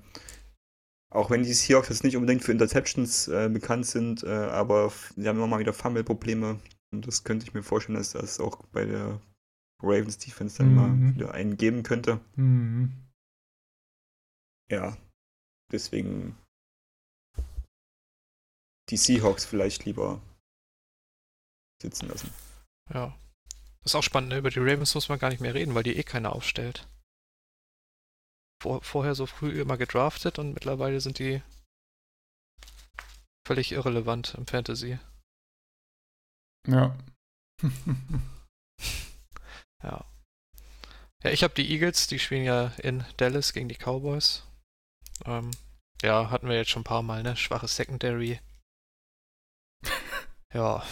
[1.16, 5.26] Auch wenn die Seahawks jetzt nicht unbedingt für Interceptions äh, bekannt sind, äh, aber sie
[5.26, 6.60] haben immer mal wieder Fumble-Probleme.
[6.92, 9.18] Und das könnte ich mir vorstellen, dass das auch bei der
[9.82, 10.76] Ravens Defense dann mhm.
[10.76, 12.20] mal wieder einen geben könnte.
[12.34, 12.92] Mhm.
[14.70, 14.94] Ja,
[15.72, 16.36] deswegen
[18.90, 20.20] die Seahawks vielleicht lieber
[21.80, 22.30] sitzen lassen.
[22.92, 23.16] Ja.
[23.80, 24.38] Das ist auch spannend, ne?
[24.38, 26.86] über die Ravens muss man gar nicht mehr reden, weil die eh keiner aufstellt.
[28.62, 31.42] Vor, vorher so früh immer gedraftet und mittlerweile sind die
[33.46, 34.98] völlig irrelevant im Fantasy.
[36.66, 36.96] Ja.
[39.82, 40.04] ja.
[41.22, 44.42] Ja, ich habe die Eagles, die spielen ja in Dallas gegen die Cowboys.
[45.24, 45.50] Ähm,
[46.02, 47.36] ja, hatten wir jetzt schon ein paar Mal, ne?
[47.36, 48.40] Schwaches Secondary.
[50.54, 50.86] Ja.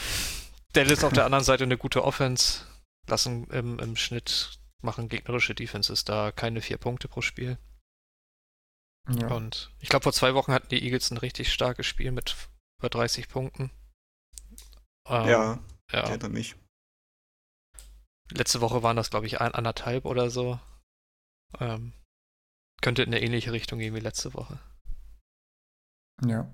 [0.74, 2.66] Dallas auf der anderen Seite eine gute Offense.
[3.06, 7.58] Lassen im, im Schnitt machen gegnerische Defenses da keine vier Punkte pro Spiel.
[9.08, 9.28] Ja.
[9.34, 12.36] Und ich glaube, vor zwei Wochen hatten die Eagles ein richtig starkes Spiel mit
[12.78, 13.70] über 30 Punkten.
[15.06, 16.04] Ähm, ja, ja.
[16.04, 16.56] Ich erinnere mich.
[18.30, 20.58] Letzte Woche waren das, glaube ich, ein, anderthalb oder so.
[21.60, 21.92] Ähm,
[22.80, 24.58] könnte in eine ähnliche Richtung gehen wie letzte Woche.
[26.24, 26.52] Ja.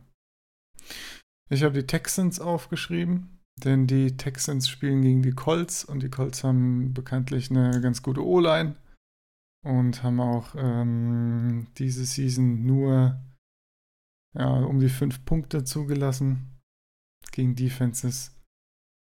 [1.49, 6.45] Ich habe die Texans aufgeschrieben, denn die Texans spielen gegen die Colts und die Colts
[6.45, 8.77] haben bekanntlich eine ganz gute O-Line
[9.65, 13.21] und haben auch ähm, diese Season nur
[14.35, 16.61] ja, um die fünf Punkte zugelassen
[17.33, 18.37] gegen Defenses.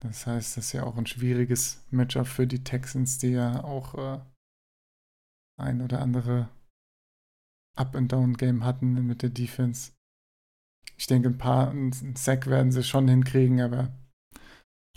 [0.02, 3.96] Das heißt, das ist ja auch ein schwieriges Matchup für die Texans, die ja auch
[3.96, 4.20] äh,
[5.60, 6.50] ein oder andere
[7.76, 9.94] Up-and-Down-Game hatten mit der Defense.
[10.98, 13.92] Ich denke, ein paar einen Sack werden sie schon hinkriegen, aber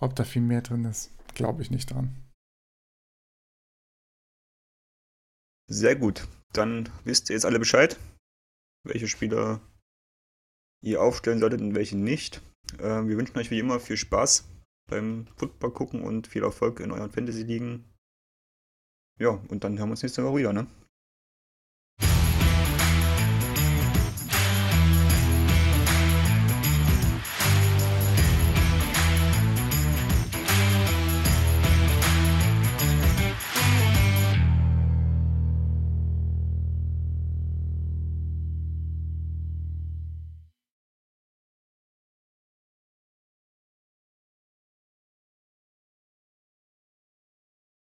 [0.01, 2.17] ob da viel mehr drin ist, glaube ich nicht dran.
[5.69, 6.27] Sehr gut.
[6.53, 7.97] Dann wisst ihr jetzt alle Bescheid,
[8.85, 9.61] welche Spieler
[10.83, 12.43] ihr aufstellen solltet und welche nicht.
[12.79, 14.49] Äh, wir wünschen euch wie immer viel Spaß
[14.89, 17.85] beim Football gucken und viel Erfolg in euren Fantasy-Ligen.
[19.21, 20.67] Ja, und dann hören wir uns nächste Woche wieder, ne?